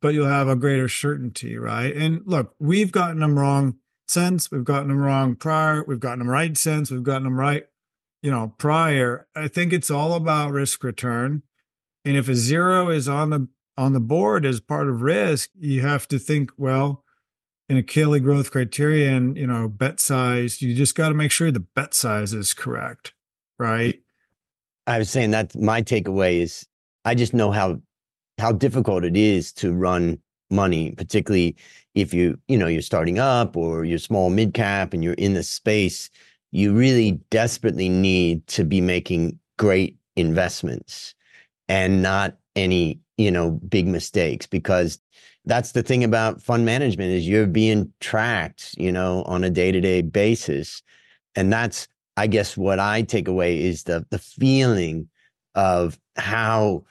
but 0.00 0.14
you'll 0.14 0.26
have 0.26 0.48
a 0.48 0.56
greater 0.56 0.88
certainty, 0.88 1.56
right? 1.56 1.94
And 1.94 2.22
look, 2.26 2.54
we've 2.58 2.92
gotten 2.92 3.20
them 3.20 3.38
wrong 3.38 3.76
since, 4.06 4.50
we've 4.50 4.64
gotten 4.64 4.88
them 4.88 4.98
wrong 5.00 5.34
prior, 5.34 5.84
we've 5.84 6.00
gotten 6.00 6.20
them 6.20 6.28
right 6.28 6.56
since, 6.56 6.90
we've 6.90 7.02
gotten 7.02 7.24
them 7.24 7.38
right, 7.38 7.64
you 8.22 8.30
know, 8.30 8.54
prior. 8.58 9.26
I 9.34 9.48
think 9.48 9.72
it's 9.72 9.90
all 9.90 10.14
about 10.14 10.52
risk 10.52 10.84
return. 10.84 11.42
And 12.04 12.16
if 12.16 12.28
a 12.28 12.34
zero 12.34 12.90
is 12.90 13.08
on 13.08 13.30
the 13.30 13.48
on 13.78 13.94
the 13.94 14.00
board 14.00 14.44
as 14.44 14.60
part 14.60 14.88
of 14.88 15.00
risk, 15.00 15.48
you 15.58 15.80
have 15.80 16.06
to 16.08 16.18
think, 16.18 16.50
well, 16.58 17.04
in 17.68 17.76
a 17.76 17.82
Kelly 17.82 18.20
growth 18.20 18.50
criterion, 18.50 19.36
you 19.36 19.46
know, 19.46 19.68
bet 19.68 20.00
size, 20.00 20.60
you 20.60 20.74
just 20.74 20.94
got 20.94 21.08
to 21.08 21.14
make 21.14 21.30
sure 21.30 21.50
the 21.50 21.60
bet 21.60 21.94
size 21.94 22.32
is 22.32 22.54
correct, 22.54 23.14
right? 23.58 24.00
I 24.86 24.98
was 24.98 25.10
saying 25.10 25.30
that 25.30 25.54
my 25.54 25.82
takeaway 25.82 26.40
is 26.40 26.66
I 27.04 27.14
just 27.14 27.34
know 27.34 27.50
how 27.50 27.80
how 28.38 28.52
difficult 28.52 29.04
it 29.04 29.16
is 29.16 29.52
to 29.54 29.72
run 29.72 30.18
money, 30.50 30.92
particularly 30.92 31.56
if 31.94 32.14
you, 32.14 32.38
you 32.48 32.56
know, 32.56 32.66
you're 32.66 32.82
starting 32.82 33.18
up 33.18 33.56
or 33.56 33.84
you're 33.84 33.98
small 33.98 34.30
mid 34.30 34.54
cap 34.54 34.92
and 34.92 35.02
you're 35.04 35.14
in 35.14 35.34
the 35.34 35.42
space, 35.42 36.10
you 36.50 36.74
really 36.74 37.12
desperately 37.30 37.88
need 37.88 38.46
to 38.46 38.64
be 38.64 38.80
making 38.80 39.38
great 39.58 39.96
investments 40.16 41.14
and 41.68 42.02
not 42.02 42.36
any, 42.56 43.00
you 43.16 43.30
know, 43.30 43.52
big 43.68 43.86
mistakes 43.86 44.46
because 44.46 44.98
that's 45.44 45.72
the 45.72 45.82
thing 45.82 46.04
about 46.04 46.42
fund 46.42 46.64
management 46.64 47.10
is 47.10 47.28
you're 47.28 47.46
being 47.46 47.92
tracked, 48.00 48.74
you 48.78 48.92
know, 48.92 49.22
on 49.24 49.44
a 49.44 49.50
day-to-day 49.50 50.02
basis. 50.02 50.82
And 51.34 51.52
that's, 51.52 51.88
I 52.16 52.26
guess, 52.26 52.56
what 52.56 52.78
I 52.78 53.02
take 53.02 53.28
away 53.28 53.60
is 53.60 53.84
the 53.84 54.06
the 54.10 54.18
feeling 54.18 55.08
of 55.54 55.98
how 56.16 56.84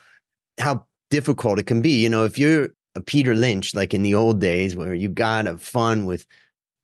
how 0.60 0.86
difficult 1.10 1.60
it 1.60 1.68
can 1.68 1.82
be. 1.82 2.02
You 2.02 2.10
know, 2.10 2.26
if 2.26 2.38
you're 2.38 2.70
a 2.96 3.02
Peter 3.02 3.36
Lynch, 3.36 3.74
like 3.74 3.94
in 3.94 4.04
the 4.04 4.16
old 4.16 4.40
days, 4.40 4.76
where 4.76 4.94
you 4.94 5.10
got 5.10 5.48
a 5.48 5.58
fund 5.58 6.08
with, 6.08 6.26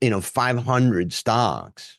you 0.02 0.10
know, 0.10 0.22
500 0.22 1.12
stocks. 1.12 1.98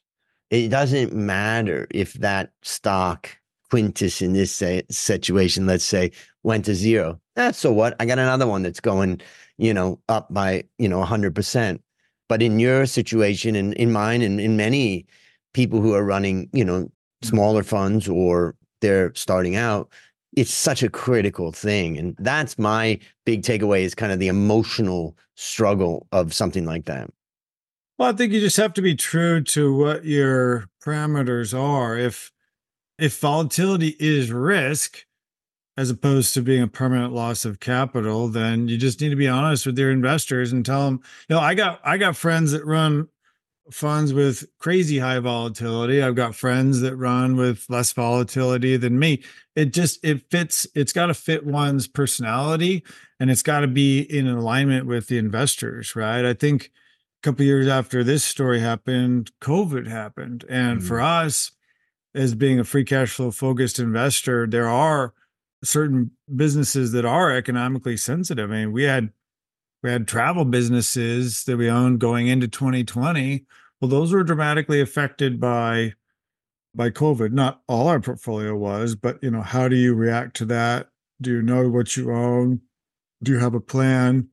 It 0.51 0.69
doesn't 0.69 1.13
matter 1.13 1.87
if 1.91 2.15
that 2.15 2.53
stock 2.63 3.37
Quintis 3.71 4.23
in 4.23 4.33
this 4.33 4.63
situation, 4.91 5.67
let's 5.67 5.85
say, 5.85 6.13
went 6.43 6.65
to 6.65 6.75
zero. 6.75 7.21
That's 7.37 7.59
eh, 7.59 7.61
so 7.61 7.73
what? 7.73 7.97
I 8.01 8.07
got 8.07 8.19
another 8.19 8.47
one 8.47 8.63
that's 8.63 8.81
going, 8.81 9.21
you 9.59 9.75
know, 9.75 10.01
up 10.09 10.33
by, 10.33 10.65
you 10.79 10.89
know, 10.89 11.03
100%. 11.05 11.81
But 12.29 12.43
in 12.43 12.59
your 12.59 12.87
situation 12.87 13.57
and 13.57 13.75
in 13.75 13.93
mine 13.93 14.23
and 14.23 14.41
in 14.41 14.57
many 14.57 15.07
people 15.55 15.81
who 15.81 15.95
are 15.95 16.05
running, 16.05 16.49
you 16.53 16.65
know, 16.65 16.91
smaller 17.23 17.63
funds 17.63 18.09
or 18.09 18.55
they're 18.81 19.13
starting 19.15 19.57
out, 19.57 19.89
it's 20.37 20.53
such 20.53 20.83
a 20.83 20.91
critical 20.91 21.53
thing. 21.53 21.97
And 21.99 22.15
that's 22.19 22.59
my 22.59 22.99
big 23.25 23.43
takeaway 23.43 23.83
is 23.83 23.95
kind 23.95 24.13
of 24.13 24.19
the 24.19 24.29
emotional 24.29 25.17
struggle 25.35 26.07
of 26.13 26.35
something 26.35 26.65
like 26.65 26.85
that. 26.85 27.11
Well, 27.99 28.11
I 28.11 28.13
think 28.13 28.33
you 28.33 28.41
just 28.41 28.57
have 28.59 28.75
to 28.75 28.83
be 28.83 28.95
true 28.95 29.43
to 29.45 29.75
what 29.75 30.05
your 30.05 30.69
parameters 30.85 31.59
are. 31.59 31.99
If 31.99 32.31
if 32.99 33.19
volatility 33.19 33.97
is 33.99 34.31
risk 34.33 35.05
as 35.79 35.91
opposed 35.91 36.35
to 36.35 36.43
being 36.43 36.61
a 36.61 36.67
permanent 36.67 37.13
loss 37.13 37.45
of 37.45 37.61
capital, 37.61 38.27
then 38.27 38.67
you 38.67 38.77
just 38.77 39.01
need 39.01 39.11
to 39.11 39.17
be 39.17 39.29
honest 39.29 39.65
with 39.65 39.79
your 39.79 39.93
investors 39.93 40.51
and 40.51 40.67
tell 40.67 40.85
them, 40.85 41.01
you 41.29 41.37
know, 41.37 41.41
I 41.41 41.55
got 41.55 41.81
I 41.85 41.99
got 41.99 42.17
friends 42.17 42.51
that 42.51 42.67
run 42.67 43.07
funds 43.71 44.13
with 44.13 44.45
crazy 44.59 44.99
high 44.99 45.21
volatility. 45.21 46.03
I've 46.03 46.17
got 46.17 46.35
friends 46.35 46.81
that 46.81 46.97
run 46.97 47.37
with 47.37 47.65
less 47.69 47.93
volatility 47.93 48.77
than 48.77 48.99
me. 48.99 49.23
It 49.55 49.73
just 49.73 50.05
it 50.05 50.29
fits 50.33 50.67
it's 50.75 50.93
got 50.93 51.07
to 51.07 51.15
fit 51.15 51.47
one's 51.47 51.87
personality 51.87 52.83
and 53.21 53.31
it's 53.31 53.45
got 53.45 53.61
to 53.61 53.69
be 53.69 54.01
in 54.01 54.27
alignment 54.27 54.85
with 54.85 55.07
the 55.07 55.19
investors, 55.19 55.95
right? 55.95 56.25
I 56.25 56.35
think 56.35 56.73
a 57.23 57.23
couple 57.23 57.45
years 57.45 57.69
after 57.69 58.03
this 58.03 58.25
story 58.25 58.59
happened, 58.59 59.31
COVID 59.41 59.87
happened. 59.87 60.45
And 60.49 60.79
mm-hmm. 60.81 60.89
for 60.89 61.01
us 61.01 61.53
as 62.17 62.35
being 62.35 62.59
a 62.59 62.65
free 62.65 62.85
cash 62.85 63.13
flow 63.13 63.31
focused 63.31 63.79
investor, 63.79 64.45
there 64.45 64.69
are 64.69 65.15
certain 65.63 66.13
businesses 66.35 66.93
that 66.93 67.05
are 67.05 67.35
economically 67.35 67.97
sensitive. 67.97 68.51
I 68.51 68.55
mean, 68.55 68.73
we 68.73 68.85
had 68.85 69.13
we 69.83 69.91
had 69.91 70.09
travel 70.09 70.45
businesses 70.45 71.45
that 71.45 71.57
we 71.57 71.71
owned 71.71 72.01
going 72.01 72.27
into 72.27 72.49
2020. 72.49 73.45
Well, 73.81 73.89
those 73.89 74.13
were 74.13 74.25
dramatically 74.25 74.81
affected 74.81 75.41
by 75.41 75.95
by 76.75 76.91
COVID. 76.91 77.33
Not 77.33 77.63
all 77.69 77.89
our 77.89 78.01
portfolio 78.01 78.57
was, 78.57 78.95
but 78.95 79.23
you 79.23 79.31
know, 79.31 79.43
how 79.43 79.69
do 79.69 79.77
you 79.77 79.95
react 79.95 80.37
to 80.37 80.45
that? 80.47 80.89
Do 81.21 81.33
you 81.33 81.43
know 81.43 81.69
what 81.69 81.97
you 81.97 82.13
own? 82.13 82.61
Do 83.23 83.33
you 83.33 83.39
have 83.39 83.55
a 83.55 83.61
plan? 83.61 84.29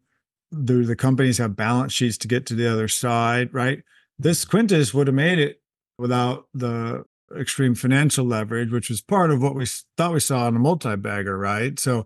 Do 0.64 0.86
the 0.86 0.96
companies 0.96 1.40
have 1.40 1.56
balance 1.56 1.92
sheets 1.94 2.18
to 2.20 2.28
get 2.28 2.46
to 2.48 2.56
the 2.56 2.72
other 2.72 2.88
side? 2.88 3.54
Right. 3.54 3.84
This 4.18 4.46
Quintis 4.46 4.94
would 4.94 5.08
have 5.08 5.16
made 5.16 5.40
it 5.40 5.62
without 5.98 6.48
the 6.54 7.06
extreme 7.38 7.76
financial 7.76 8.26
leverage, 8.26 8.72
which 8.72 8.90
was 8.90 9.02
part 9.02 9.32
of 9.32 9.42
what 9.42 9.56
we 9.56 9.66
thought 9.98 10.14
we 10.14 10.20
saw 10.20 10.48
in 10.48 10.56
a 10.56 10.60
multi 10.60 10.96
bagger, 10.96 11.38
right? 11.38 11.80
So, 11.80 12.06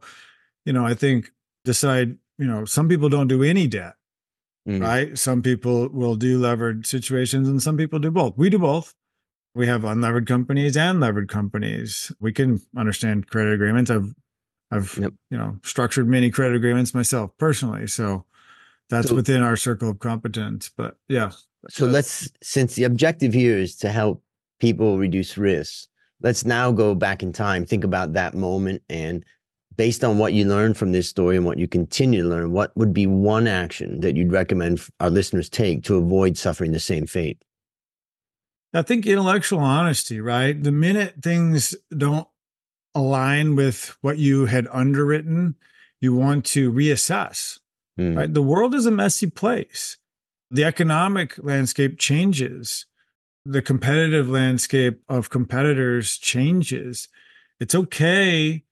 you 0.66 0.74
know, 0.74 0.86
I 0.86 0.94
think 0.94 1.32
decide 1.66 2.18
you 2.40 2.48
know, 2.48 2.66
some 2.66 2.88
people 2.88 3.10
don't 3.10 3.28
do 3.28 3.44
any 3.44 3.68
debt, 3.68 3.96
mm. 4.68 4.82
right? 4.82 5.16
Some 5.18 5.44
people 5.44 5.90
will 5.90 6.16
do 6.16 6.40
levered 6.40 6.88
situations 6.88 7.50
and 7.50 7.62
some 7.62 7.76
people 7.76 8.00
do 8.00 8.10
both. 8.10 8.38
We 8.38 8.50
do 8.50 8.58
both. 8.58 8.96
We 9.54 9.68
have 9.68 9.82
unlevered 9.82 10.26
companies 10.26 10.78
and 10.78 11.02
levered 11.02 11.28
companies. 11.28 12.14
We 12.22 12.32
can 12.32 12.62
understand 12.78 13.28
credit 13.28 13.54
agreements. 13.54 13.92
I've 13.92 14.16
I've 14.72 14.98
yep. 14.98 15.14
you 15.30 15.38
know 15.38 15.58
structured 15.64 16.08
many 16.08 16.32
credit 16.32 16.56
agreements 16.56 16.94
myself 16.94 17.32
personally. 17.38 17.88
So 17.88 18.26
that's 18.90 19.10
so, 19.10 19.16
within 19.16 19.42
our 19.42 19.58
circle 19.58 19.90
of 19.90 20.00
competence. 20.00 20.72
But 20.76 20.96
yeah. 21.10 21.32
So 21.70 21.88
let's 21.88 22.30
since 22.42 22.76
the 22.76 22.86
objective 22.86 23.34
here 23.34 23.58
is 23.58 23.76
to 23.78 23.92
help 23.92 24.24
people 24.60 24.98
reduce 24.98 25.38
risks. 25.38 25.88
let's 26.22 26.46
now 26.46 26.72
go 26.72 26.94
back 26.94 27.24
in 27.24 27.32
time, 27.32 27.66
think 27.66 27.84
about 27.84 28.14
that 28.14 28.34
moment 28.34 28.82
and 28.90 29.24
based 29.80 30.04
on 30.04 30.18
what 30.18 30.34
you 30.34 30.44
learned 30.44 30.76
from 30.76 30.92
this 30.92 31.08
story 31.08 31.38
and 31.38 31.46
what 31.46 31.58
you 31.58 31.66
continue 31.66 32.22
to 32.22 32.28
learn, 32.28 32.52
what 32.52 32.76
would 32.76 32.94
be 32.94 33.08
one 33.08 33.48
action 33.48 34.02
that 34.02 34.18
you'd 34.18 34.30
recommend 34.30 34.82
our 35.00 35.10
listeners 35.10 35.48
take 35.48 35.86
to 35.86 35.96
avoid 35.96 36.38
suffering 36.38 36.74
the 36.74 36.80
same 36.82 37.08
fate? 37.08 37.42
I 38.74 38.82
think 38.82 39.08
intellectual 39.08 39.60
honesty, 39.60 40.20
right? 40.20 40.62
The 40.62 40.74
minute 40.74 41.24
things 41.24 41.76
don't 41.96 42.28
align 42.94 43.56
with 43.56 43.96
what 44.02 44.18
you 44.18 44.48
had 44.48 44.68
underwritten, 44.70 45.56
you 46.02 46.14
want 46.14 46.46
to 46.48 46.74
reassess. 46.74 47.60
Mm. 47.98 48.18
Right? 48.18 48.34
The 48.34 48.42
world 48.42 48.76
is 48.76 48.86
a 48.86 48.92
messy 48.92 49.30
place. 49.30 49.96
The 50.52 50.66
economic 50.66 51.38
landscape 51.38 51.98
changes. 51.98 52.86
The 53.50 53.62
competitive 53.62 54.30
landscape 54.30 55.02
of 55.10 55.30
competitors 55.30 56.18
changes. 56.18 57.08
It's 57.60 57.74
okay 57.74 58.64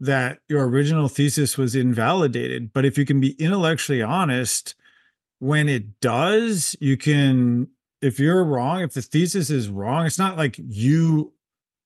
that 0.00 0.40
your 0.48 0.68
original 0.68 1.08
thesis 1.08 1.56
was 1.56 1.74
invalidated. 1.74 2.72
But 2.72 2.84
if 2.84 2.98
you 2.98 3.06
can 3.06 3.20
be 3.20 3.32
intellectually 3.32 4.02
honest, 4.02 4.74
when 5.38 5.68
it 5.68 6.00
does, 6.00 6.76
you 6.80 6.96
can, 6.96 7.68
if 8.02 8.18
you're 8.18 8.44
wrong, 8.44 8.80
if 8.80 8.94
the 8.94 9.02
thesis 9.02 9.48
is 9.48 9.68
wrong, 9.68 10.06
it's 10.06 10.18
not 10.18 10.36
like 10.36 10.56
you 10.58 11.32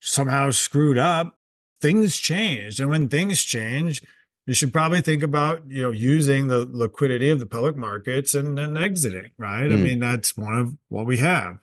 somehow 0.00 0.50
screwed 0.50 0.98
up. 0.98 1.36
Things 1.80 2.16
change. 2.16 2.80
And 2.80 2.88
when 2.88 3.08
things 3.08 3.42
change, 3.42 4.02
you 4.46 4.54
should 4.54 4.72
probably 4.72 5.00
think 5.00 5.22
about 5.22 5.62
you 5.68 5.82
know 5.82 5.90
using 5.90 6.48
the 6.48 6.66
liquidity 6.68 7.30
of 7.30 7.38
the 7.38 7.46
public 7.46 7.76
markets 7.76 8.34
and 8.34 8.58
then 8.58 8.76
exiting 8.76 9.30
right 9.38 9.70
mm. 9.70 9.74
i 9.74 9.76
mean 9.76 10.00
that's 10.00 10.36
one 10.36 10.58
of 10.58 10.76
what 10.88 11.06
we 11.06 11.18
have 11.18 11.58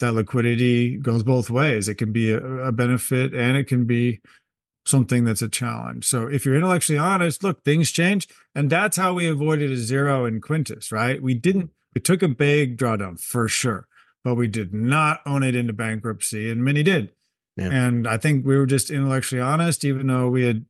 that 0.00 0.12
liquidity 0.12 0.96
goes 0.96 1.22
both 1.22 1.48
ways 1.50 1.88
it 1.88 1.94
can 1.94 2.12
be 2.12 2.32
a, 2.32 2.38
a 2.38 2.72
benefit 2.72 3.32
and 3.32 3.56
it 3.56 3.64
can 3.64 3.84
be 3.84 4.20
something 4.86 5.24
that's 5.24 5.42
a 5.42 5.48
challenge. 5.48 6.06
So 6.06 6.26
if 6.26 6.44
you're 6.44 6.56
intellectually 6.56 6.98
honest, 6.98 7.44
look, 7.44 7.62
things 7.64 7.90
change. 7.90 8.28
And 8.54 8.70
that's 8.70 8.96
how 8.96 9.14
we 9.14 9.28
avoided 9.28 9.70
a 9.70 9.76
zero 9.76 10.24
in 10.24 10.40
Quintis, 10.40 10.90
right? 10.90 11.22
We 11.22 11.34
didn't, 11.34 11.70
we 11.94 12.00
took 12.00 12.22
a 12.22 12.28
big 12.28 12.76
drawdown 12.76 13.20
for 13.20 13.48
sure, 13.48 13.86
but 14.24 14.34
we 14.34 14.48
did 14.48 14.74
not 14.74 15.20
own 15.26 15.42
it 15.42 15.54
into 15.54 15.72
bankruptcy, 15.72 16.50
and 16.50 16.64
many 16.64 16.82
did. 16.82 17.12
Yeah. 17.56 17.70
And 17.70 18.06
I 18.06 18.16
think 18.16 18.46
we 18.46 18.56
were 18.56 18.66
just 18.66 18.90
intellectually 18.90 19.42
honest, 19.42 19.84
even 19.84 20.06
though 20.06 20.28
we 20.28 20.44
had 20.44 20.64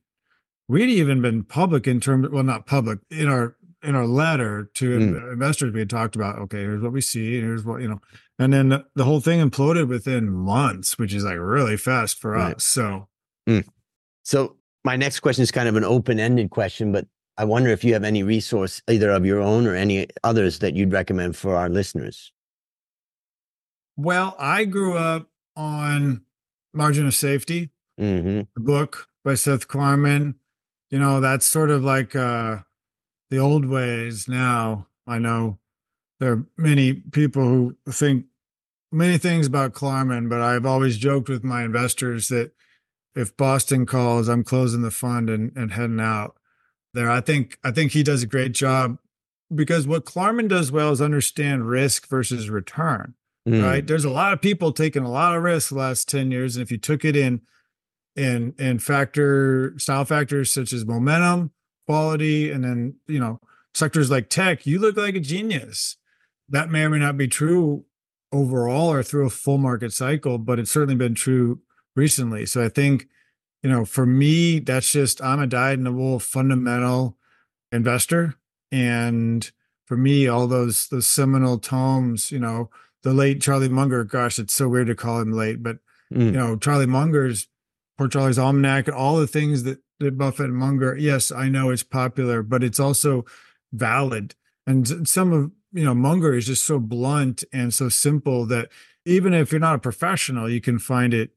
we'd 0.68 0.88
even 0.88 1.20
been 1.20 1.44
public 1.44 1.86
in 1.86 2.00
terms 2.00 2.28
well, 2.30 2.42
not 2.42 2.66
public, 2.66 3.00
in 3.10 3.28
our 3.28 3.56
in 3.82 3.94
our 3.94 4.06
letter 4.06 4.70
to 4.74 4.98
mm. 4.98 5.32
investors, 5.32 5.72
we 5.72 5.80
had 5.80 5.90
talked 5.90 6.16
about, 6.16 6.38
okay, 6.38 6.58
here's 6.58 6.82
what 6.82 6.92
we 6.92 7.00
see, 7.00 7.38
and 7.38 7.46
here's 7.46 7.64
what, 7.64 7.80
you 7.80 7.88
know, 7.88 8.00
and 8.38 8.52
then 8.52 8.68
the, 8.68 8.84
the 8.94 9.04
whole 9.04 9.20
thing 9.20 9.40
imploded 9.40 9.88
within 9.88 10.30
months, 10.30 10.98
which 10.98 11.14
is 11.14 11.24
like 11.24 11.38
really 11.38 11.76
fast 11.76 12.18
for 12.18 12.32
right. 12.32 12.56
us. 12.56 12.64
So 12.64 13.08
mm. 13.48 13.64
So 14.22 14.56
my 14.84 14.96
next 14.96 15.20
question 15.20 15.42
is 15.42 15.50
kind 15.50 15.68
of 15.68 15.76
an 15.76 15.84
open-ended 15.84 16.50
question, 16.50 16.92
but 16.92 17.06
I 17.36 17.44
wonder 17.44 17.70
if 17.70 17.84
you 17.84 17.94
have 17.94 18.04
any 18.04 18.22
resource, 18.22 18.82
either 18.88 19.10
of 19.10 19.24
your 19.24 19.40
own 19.40 19.66
or 19.66 19.74
any 19.74 20.08
others 20.22 20.58
that 20.58 20.74
you'd 20.74 20.92
recommend 20.92 21.36
for 21.36 21.56
our 21.56 21.68
listeners. 21.68 22.32
Well, 23.96 24.36
I 24.38 24.66
grew 24.66 24.96
up 24.96 25.28
on 25.56 26.22
Margin 26.72 27.06
of 27.06 27.14
Safety, 27.14 27.70
mm-hmm. 27.98 28.42
the 28.54 28.60
book 28.60 29.08
by 29.24 29.34
Seth 29.34 29.68
Klarman. 29.68 30.34
You 30.90 30.98
know, 30.98 31.20
that's 31.20 31.46
sort 31.46 31.70
of 31.70 31.82
like 31.82 32.14
uh, 32.14 32.58
the 33.30 33.38
old 33.38 33.64
ways 33.64 34.28
now. 34.28 34.86
I 35.06 35.18
know 35.18 35.58
there 36.18 36.32
are 36.32 36.46
many 36.56 36.92
people 36.94 37.44
who 37.44 37.76
think 37.88 38.26
many 38.92 39.18
things 39.18 39.46
about 39.46 39.72
Klarman, 39.72 40.28
but 40.28 40.40
I've 40.40 40.66
always 40.66 40.98
joked 40.98 41.28
with 41.28 41.44
my 41.44 41.64
investors 41.64 42.28
that 42.28 42.52
if 43.14 43.36
Boston 43.36 43.86
calls, 43.86 44.28
I'm 44.28 44.44
closing 44.44 44.82
the 44.82 44.90
fund 44.90 45.30
and, 45.30 45.52
and 45.56 45.72
heading 45.72 46.00
out 46.00 46.36
there. 46.94 47.10
I 47.10 47.20
think 47.20 47.58
I 47.64 47.70
think 47.70 47.92
he 47.92 48.02
does 48.02 48.22
a 48.22 48.26
great 48.26 48.52
job 48.52 48.98
because 49.52 49.86
what 49.86 50.04
Klarman 50.04 50.48
does 50.48 50.70
well 50.70 50.92
is 50.92 51.00
understand 51.00 51.68
risk 51.68 52.08
versus 52.08 52.50
return. 52.50 53.14
Mm. 53.48 53.64
Right. 53.64 53.86
There's 53.86 54.04
a 54.04 54.10
lot 54.10 54.32
of 54.32 54.42
people 54.42 54.72
taking 54.72 55.02
a 55.02 55.10
lot 55.10 55.34
of 55.34 55.42
risk 55.42 55.70
the 55.70 55.76
last 55.76 56.08
10 56.08 56.30
years. 56.30 56.56
And 56.56 56.62
if 56.62 56.70
you 56.70 56.78
took 56.78 57.04
it 57.04 57.16
in 57.16 57.40
in 58.14 58.54
in 58.58 58.78
factor 58.78 59.74
style 59.78 60.04
factors 60.04 60.52
such 60.52 60.72
as 60.72 60.84
momentum, 60.84 61.52
quality, 61.90 62.52
and 62.52 62.62
then 62.62 62.94
you 63.08 63.18
know, 63.18 63.40
sectors 63.74 64.10
like 64.10 64.28
tech, 64.28 64.64
you 64.64 64.78
look 64.78 64.96
like 64.96 65.16
a 65.16 65.20
genius. 65.20 65.96
That 66.48 66.70
may 66.70 66.84
or 66.84 66.90
may 66.90 66.98
not 66.98 67.16
be 67.16 67.26
true 67.26 67.84
overall 68.32 68.92
or 68.92 69.02
through 69.02 69.26
a 69.26 69.30
full 69.30 69.58
market 69.58 69.92
cycle, 69.92 70.38
but 70.38 70.60
it's 70.60 70.70
certainly 70.70 70.94
been 70.94 71.14
true 71.14 71.60
recently. 71.96 72.46
So 72.46 72.64
I 72.64 72.68
think, 72.68 73.08
you 73.62 73.70
know, 73.70 73.84
for 73.84 74.06
me, 74.06 74.60
that's 74.60 74.92
just 74.92 75.20
I'm 75.20 75.40
a 75.40 75.46
dyed 75.46 75.78
in 75.78 75.84
the 75.84 75.92
wool 75.92 76.20
fundamental 76.20 77.16
investor. 77.72 78.36
And 78.70 79.50
for 79.86 79.96
me, 79.96 80.28
all 80.28 80.46
those 80.46 80.86
those 80.88 81.08
seminal 81.08 81.58
tomes, 81.58 82.30
you 82.30 82.38
know, 82.38 82.70
the 83.02 83.12
late 83.12 83.40
Charlie 83.40 83.68
Munger, 83.68 84.04
gosh, 84.04 84.38
it's 84.38 84.54
so 84.54 84.68
weird 84.68 84.86
to 84.86 84.94
call 84.94 85.20
him 85.20 85.32
late, 85.32 85.62
but 85.62 85.78
mm. 86.12 86.26
you 86.26 86.30
know, 86.32 86.56
Charlie 86.56 86.86
Munger's 86.86 87.48
Poor 87.98 88.08
Charlie's 88.08 88.38
Almanack, 88.38 88.90
all 88.90 89.18
the 89.18 89.26
things 89.26 89.64
that, 89.64 89.78
that 90.00 90.18
Buffett 90.18 90.46
and 90.46 90.56
Munger, 90.56 90.96
yes, 90.96 91.30
I 91.30 91.48
know 91.48 91.70
it's 91.70 91.82
popular, 91.82 92.42
but 92.42 92.64
it's 92.64 92.80
also 92.80 93.24
valid. 93.72 94.34
And 94.66 95.08
some 95.08 95.32
of, 95.32 95.52
you 95.72 95.84
know, 95.84 95.94
Munger 95.94 96.34
is 96.34 96.46
just 96.46 96.64
so 96.64 96.78
blunt 96.78 97.44
and 97.52 97.72
so 97.72 97.88
simple 97.88 98.46
that 98.46 98.70
even 99.04 99.32
if 99.32 99.52
you're 99.52 99.60
not 99.60 99.76
a 99.76 99.80
professional, 99.80 100.50
you 100.50 100.60
can 100.60 100.78
find 100.78 101.14
it 101.14 101.30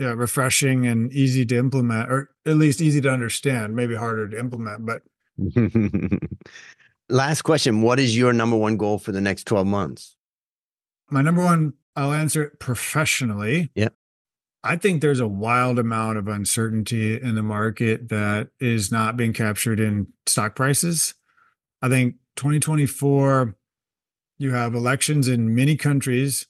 uh, 0.00 0.16
refreshing 0.16 0.86
and 0.86 1.12
easy 1.12 1.44
to 1.46 1.56
implement, 1.56 2.10
or 2.10 2.30
at 2.46 2.56
least 2.56 2.80
easy 2.80 3.00
to 3.00 3.10
understand, 3.10 3.76
maybe 3.76 3.94
harder 3.94 4.28
to 4.28 4.38
implement. 4.38 4.86
But 4.86 5.02
last 7.08 7.42
question 7.42 7.82
What 7.82 8.00
is 8.00 8.16
your 8.16 8.32
number 8.32 8.56
one 8.56 8.76
goal 8.76 8.98
for 8.98 9.12
the 9.12 9.20
next 9.20 9.44
12 9.44 9.66
months? 9.66 10.16
My 11.10 11.22
number 11.22 11.44
one, 11.44 11.74
I'll 11.94 12.12
answer 12.12 12.42
it 12.42 12.58
professionally. 12.58 13.70
Yeah. 13.74 13.90
I 14.66 14.76
think 14.76 15.02
there's 15.02 15.20
a 15.20 15.28
wild 15.28 15.78
amount 15.78 16.16
of 16.16 16.26
uncertainty 16.26 17.20
in 17.20 17.34
the 17.34 17.42
market 17.42 18.08
that 18.08 18.48
is 18.58 18.90
not 18.90 19.14
being 19.14 19.34
captured 19.34 19.78
in 19.78 20.06
stock 20.24 20.56
prices. 20.56 21.12
I 21.82 21.90
think 21.90 22.14
2024, 22.36 23.54
you 24.38 24.52
have 24.52 24.74
elections 24.74 25.28
in 25.28 25.54
many 25.54 25.76
countries. 25.76 26.46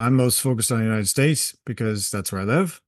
I'm 0.00 0.14
most 0.14 0.40
focused 0.40 0.72
on 0.72 0.78
the 0.78 0.84
United 0.84 1.08
States 1.08 1.54
because 1.66 2.10
that's 2.10 2.32
where 2.32 2.40
I 2.40 2.44
live. 2.44 2.80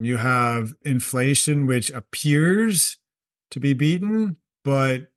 You 0.00 0.16
have 0.16 0.74
inflation, 0.82 1.66
which 1.66 1.92
appears 1.92 2.98
to 3.52 3.60
be 3.60 3.74
beaten, 3.74 4.38
but 4.64 5.12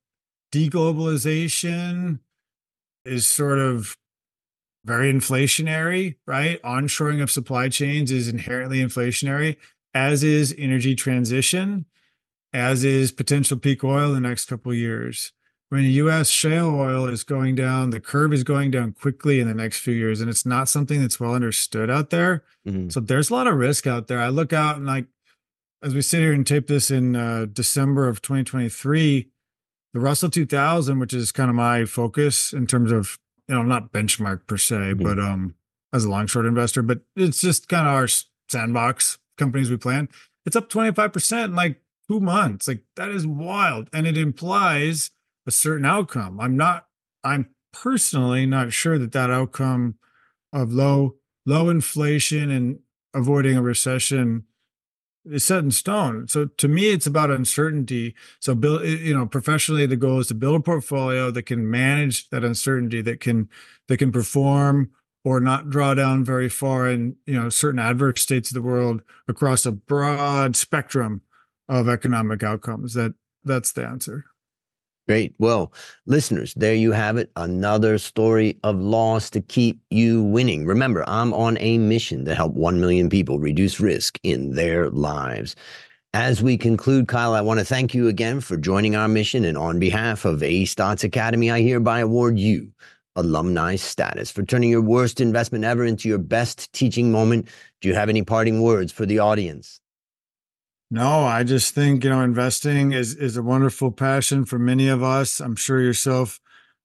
deglobalization 0.52 2.20
is 3.04 3.26
sort 3.26 3.58
of 3.58 3.96
very 4.84 5.12
inflationary, 5.12 6.16
right? 6.26 6.62
Onshoring 6.62 7.22
of 7.22 7.30
supply 7.30 7.68
chains 7.68 8.10
is 8.10 8.28
inherently 8.28 8.78
inflationary, 8.78 9.56
as 9.94 10.22
is 10.22 10.54
energy 10.56 10.94
transition, 10.94 11.86
as 12.52 12.84
is 12.84 13.12
potential 13.12 13.58
peak 13.58 13.84
oil 13.84 14.14
in 14.14 14.22
the 14.22 14.28
next 14.28 14.46
couple 14.46 14.72
of 14.72 14.78
years. 14.78 15.32
When 15.70 15.82
the 15.82 15.90
US 15.90 16.30
shale 16.30 16.70
oil 16.74 17.06
is 17.06 17.24
going 17.24 17.54
down, 17.54 17.90
the 17.90 18.00
curve 18.00 18.32
is 18.32 18.42
going 18.42 18.70
down 18.70 18.92
quickly 18.92 19.38
in 19.38 19.48
the 19.48 19.54
next 19.54 19.80
few 19.80 19.92
years, 19.92 20.20
and 20.20 20.30
it's 20.30 20.46
not 20.46 20.68
something 20.68 21.00
that's 21.00 21.20
well 21.20 21.34
understood 21.34 21.90
out 21.90 22.08
there. 22.08 22.44
Mm-hmm. 22.66 22.88
So 22.88 23.00
there's 23.00 23.28
a 23.28 23.34
lot 23.34 23.46
of 23.46 23.56
risk 23.56 23.86
out 23.86 24.06
there. 24.06 24.20
I 24.20 24.28
look 24.28 24.54
out 24.54 24.76
and 24.76 24.86
like, 24.86 25.06
as 25.82 25.94
we 25.94 26.00
sit 26.00 26.20
here 26.20 26.32
and 26.32 26.46
tape 26.46 26.66
this 26.66 26.90
in 26.90 27.14
uh, 27.14 27.46
December 27.52 28.08
of 28.08 28.22
2023, 28.22 29.28
the 29.92 30.00
Russell 30.00 30.30
2000, 30.30 30.98
which 30.98 31.12
is 31.12 31.32
kind 31.32 31.50
of 31.50 31.56
my 31.56 31.84
focus 31.84 32.52
in 32.52 32.66
terms 32.66 32.90
of 32.90 33.18
you 33.48 33.54
know, 33.54 33.62
not 33.62 33.92
benchmark 33.92 34.46
per 34.46 34.56
se, 34.56 34.76
mm-hmm. 34.76 35.02
but 35.02 35.18
um, 35.18 35.54
as 35.92 36.04
a 36.04 36.10
long 36.10 36.26
short 36.26 36.46
investor, 36.46 36.82
but 36.82 37.00
it's 37.16 37.40
just 37.40 37.68
kind 37.68 37.86
of 37.86 37.94
our 37.94 38.08
sandbox 38.48 39.18
companies 39.36 39.70
we 39.70 39.76
plan. 39.76 40.08
It's 40.44 40.56
up 40.56 40.70
25% 40.70 41.44
in 41.44 41.54
like 41.54 41.80
two 42.08 42.20
months. 42.20 42.68
Like 42.68 42.82
that 42.96 43.10
is 43.10 43.26
wild. 43.26 43.88
And 43.92 44.06
it 44.06 44.18
implies 44.18 45.10
a 45.46 45.50
certain 45.50 45.86
outcome. 45.86 46.40
I'm 46.40 46.56
not, 46.56 46.86
I'm 47.24 47.48
personally 47.72 48.46
not 48.46 48.72
sure 48.72 48.98
that 48.98 49.12
that 49.12 49.30
outcome 49.30 49.96
of 50.52 50.72
low, 50.72 51.16
low 51.46 51.68
inflation 51.68 52.50
and 52.50 52.80
avoiding 53.14 53.56
a 53.56 53.62
recession 53.62 54.44
is 55.24 55.44
set 55.44 55.64
in 55.64 55.70
stone. 55.70 56.28
So 56.28 56.46
to 56.46 56.68
me, 56.68 56.90
it's 56.90 57.06
about 57.06 57.30
uncertainty. 57.30 58.14
So 58.40 58.54
build, 58.54 58.82
eh, 58.82 58.96
you 59.00 59.14
know, 59.14 59.26
professionally, 59.26 59.86
the 59.86 59.96
goal 59.96 60.20
is 60.20 60.28
to 60.28 60.34
build 60.34 60.56
a 60.56 60.62
portfolio 60.62 61.30
that 61.30 61.44
can 61.44 61.70
manage 61.70 62.28
that 62.30 62.44
uncertainty, 62.44 63.02
that 63.02 63.20
can 63.20 63.48
that 63.88 63.98
can 63.98 64.12
perform 64.12 64.90
or 65.24 65.40
not 65.40 65.70
draw 65.70 65.94
down 65.94 66.24
very 66.24 66.48
far 66.48 66.88
in 66.88 67.16
you 67.26 67.34
know 67.34 67.48
certain 67.48 67.80
adverse 67.80 68.22
states 68.22 68.50
of 68.50 68.54
the 68.54 68.62
world 68.62 69.02
across 69.26 69.66
a 69.66 69.72
broad 69.72 70.56
spectrum 70.56 71.22
of 71.68 71.88
economic 71.88 72.42
outcomes. 72.42 72.94
That 72.94 73.14
that's 73.44 73.72
the 73.72 73.86
answer. 73.86 74.26
Great. 75.08 75.34
Well, 75.38 75.72
listeners, 76.04 76.52
there 76.54 76.74
you 76.74 76.92
have 76.92 77.16
it. 77.16 77.30
Another 77.34 77.96
story 77.96 78.58
of 78.62 78.78
loss 78.78 79.30
to 79.30 79.40
keep 79.40 79.80
you 79.88 80.22
winning. 80.22 80.66
Remember, 80.66 81.02
I'm 81.08 81.32
on 81.32 81.56
a 81.60 81.78
mission 81.78 82.26
to 82.26 82.34
help 82.34 82.52
1 82.52 82.78
million 82.78 83.08
people 83.08 83.38
reduce 83.38 83.80
risk 83.80 84.18
in 84.22 84.52
their 84.54 84.90
lives. 84.90 85.56
As 86.12 86.42
we 86.42 86.58
conclude, 86.58 87.08
Kyle, 87.08 87.32
I 87.32 87.40
want 87.40 87.58
to 87.58 87.64
thank 87.64 87.94
you 87.94 88.08
again 88.08 88.40
for 88.40 88.58
joining 88.58 88.96
our 88.96 89.08
mission. 89.08 89.46
And 89.46 89.56
on 89.56 89.78
behalf 89.78 90.26
of 90.26 90.42
A 90.42 90.64
Stotz 90.64 91.04
Academy, 91.04 91.50
I 91.50 91.62
hereby 91.62 92.00
award 92.00 92.38
you 92.38 92.70
alumni 93.16 93.76
status 93.76 94.30
for 94.30 94.42
turning 94.42 94.70
your 94.70 94.82
worst 94.82 95.22
investment 95.22 95.64
ever 95.64 95.86
into 95.86 96.08
your 96.08 96.18
best 96.18 96.70
teaching 96.74 97.10
moment. 97.10 97.48
Do 97.80 97.88
you 97.88 97.94
have 97.94 98.10
any 98.10 98.22
parting 98.22 98.60
words 98.60 98.92
for 98.92 99.06
the 99.06 99.20
audience? 99.20 99.80
No, 100.90 101.24
I 101.24 101.44
just 101.44 101.74
think, 101.74 102.02
you 102.02 102.10
know, 102.10 102.22
investing 102.22 102.92
is 102.92 103.14
is 103.14 103.36
a 103.36 103.42
wonderful 103.42 103.92
passion 103.92 104.44
for 104.44 104.58
many 104.58 104.88
of 104.88 105.02
us. 105.02 105.40
I'm 105.40 105.56
sure 105.56 105.80
yourself 105.80 106.40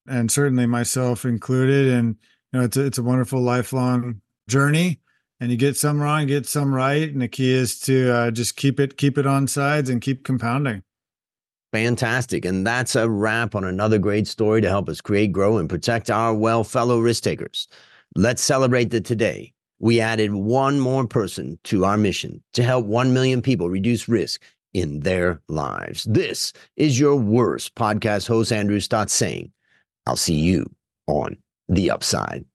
and 0.08 0.30
certainly 0.30 0.66
myself 0.66 1.24
included. 1.24 1.88
And 1.88 2.18
you 2.52 2.60
know, 2.60 2.66
it's 2.66 2.76
a, 2.76 2.86
it's 2.86 2.98
a 2.98 3.04
wonderful 3.04 3.42
lifelong 3.42 4.22
journey. 4.50 5.00
And 5.40 5.52
you 5.52 5.58
get 5.58 5.78
some 5.78 6.02
wrong, 6.02 6.28
get 6.28 6.46
some 6.46 6.74
right. 6.74 7.10
And 7.10 7.22
the 7.22 7.28
key 7.28 7.52
is 7.52 7.80
to 7.82 8.12
uh, 8.12 8.32
just 8.32 8.56
keep 8.56 8.80
it 8.80 8.98
keep 8.98 9.18
it 9.18 9.26
on 9.26 9.48
sides 9.48 9.90
and 9.90 10.02
keep 10.02 10.26
compounding. 10.26 10.84
Fantastic. 11.72 12.46
And 12.46 12.68
that's 12.68 12.96
a 12.96 13.10
wrap 13.10 13.56
on 13.56 13.64
another 13.64 13.98
great 13.98 14.28
story 14.28 14.62
to 14.62 14.70
help 14.70 14.90
us 14.90 15.02
create, 15.02 15.32
grow, 15.32 15.58
and 15.58 15.70
protect 15.70 16.10
our 16.10 16.34
well 16.34 16.64
fellow 16.64 17.00
risk 17.00 17.24
takers. 17.24 17.68
Let's 18.16 18.44
celebrate 18.44 18.92
the 18.92 19.02
today 19.02 19.53
we 19.84 20.00
added 20.00 20.34
one 20.34 20.80
more 20.80 21.06
person 21.06 21.60
to 21.66 21.84
our 21.84 21.98
mission 21.98 22.42
to 22.54 22.64
help 22.64 22.86
1 22.86 23.14
million 23.14 23.42
people 23.42 23.70
reduce 23.70 24.08
risk 24.08 24.42
in 24.74 25.02
their 25.02 25.42
lives. 25.50 26.06
This 26.06 26.54
is 26.78 26.98
your 26.98 27.18
worst 27.18 27.76
podcast 27.76 28.30
host, 28.30 28.54
Andrew 28.54 28.80
Stotz, 28.80 29.10
saying, 29.10 29.52
I'll 30.06 30.16
see 30.16 30.36
you 30.36 30.74
on 31.08 31.36
the 31.68 31.92
upside. 31.92 32.46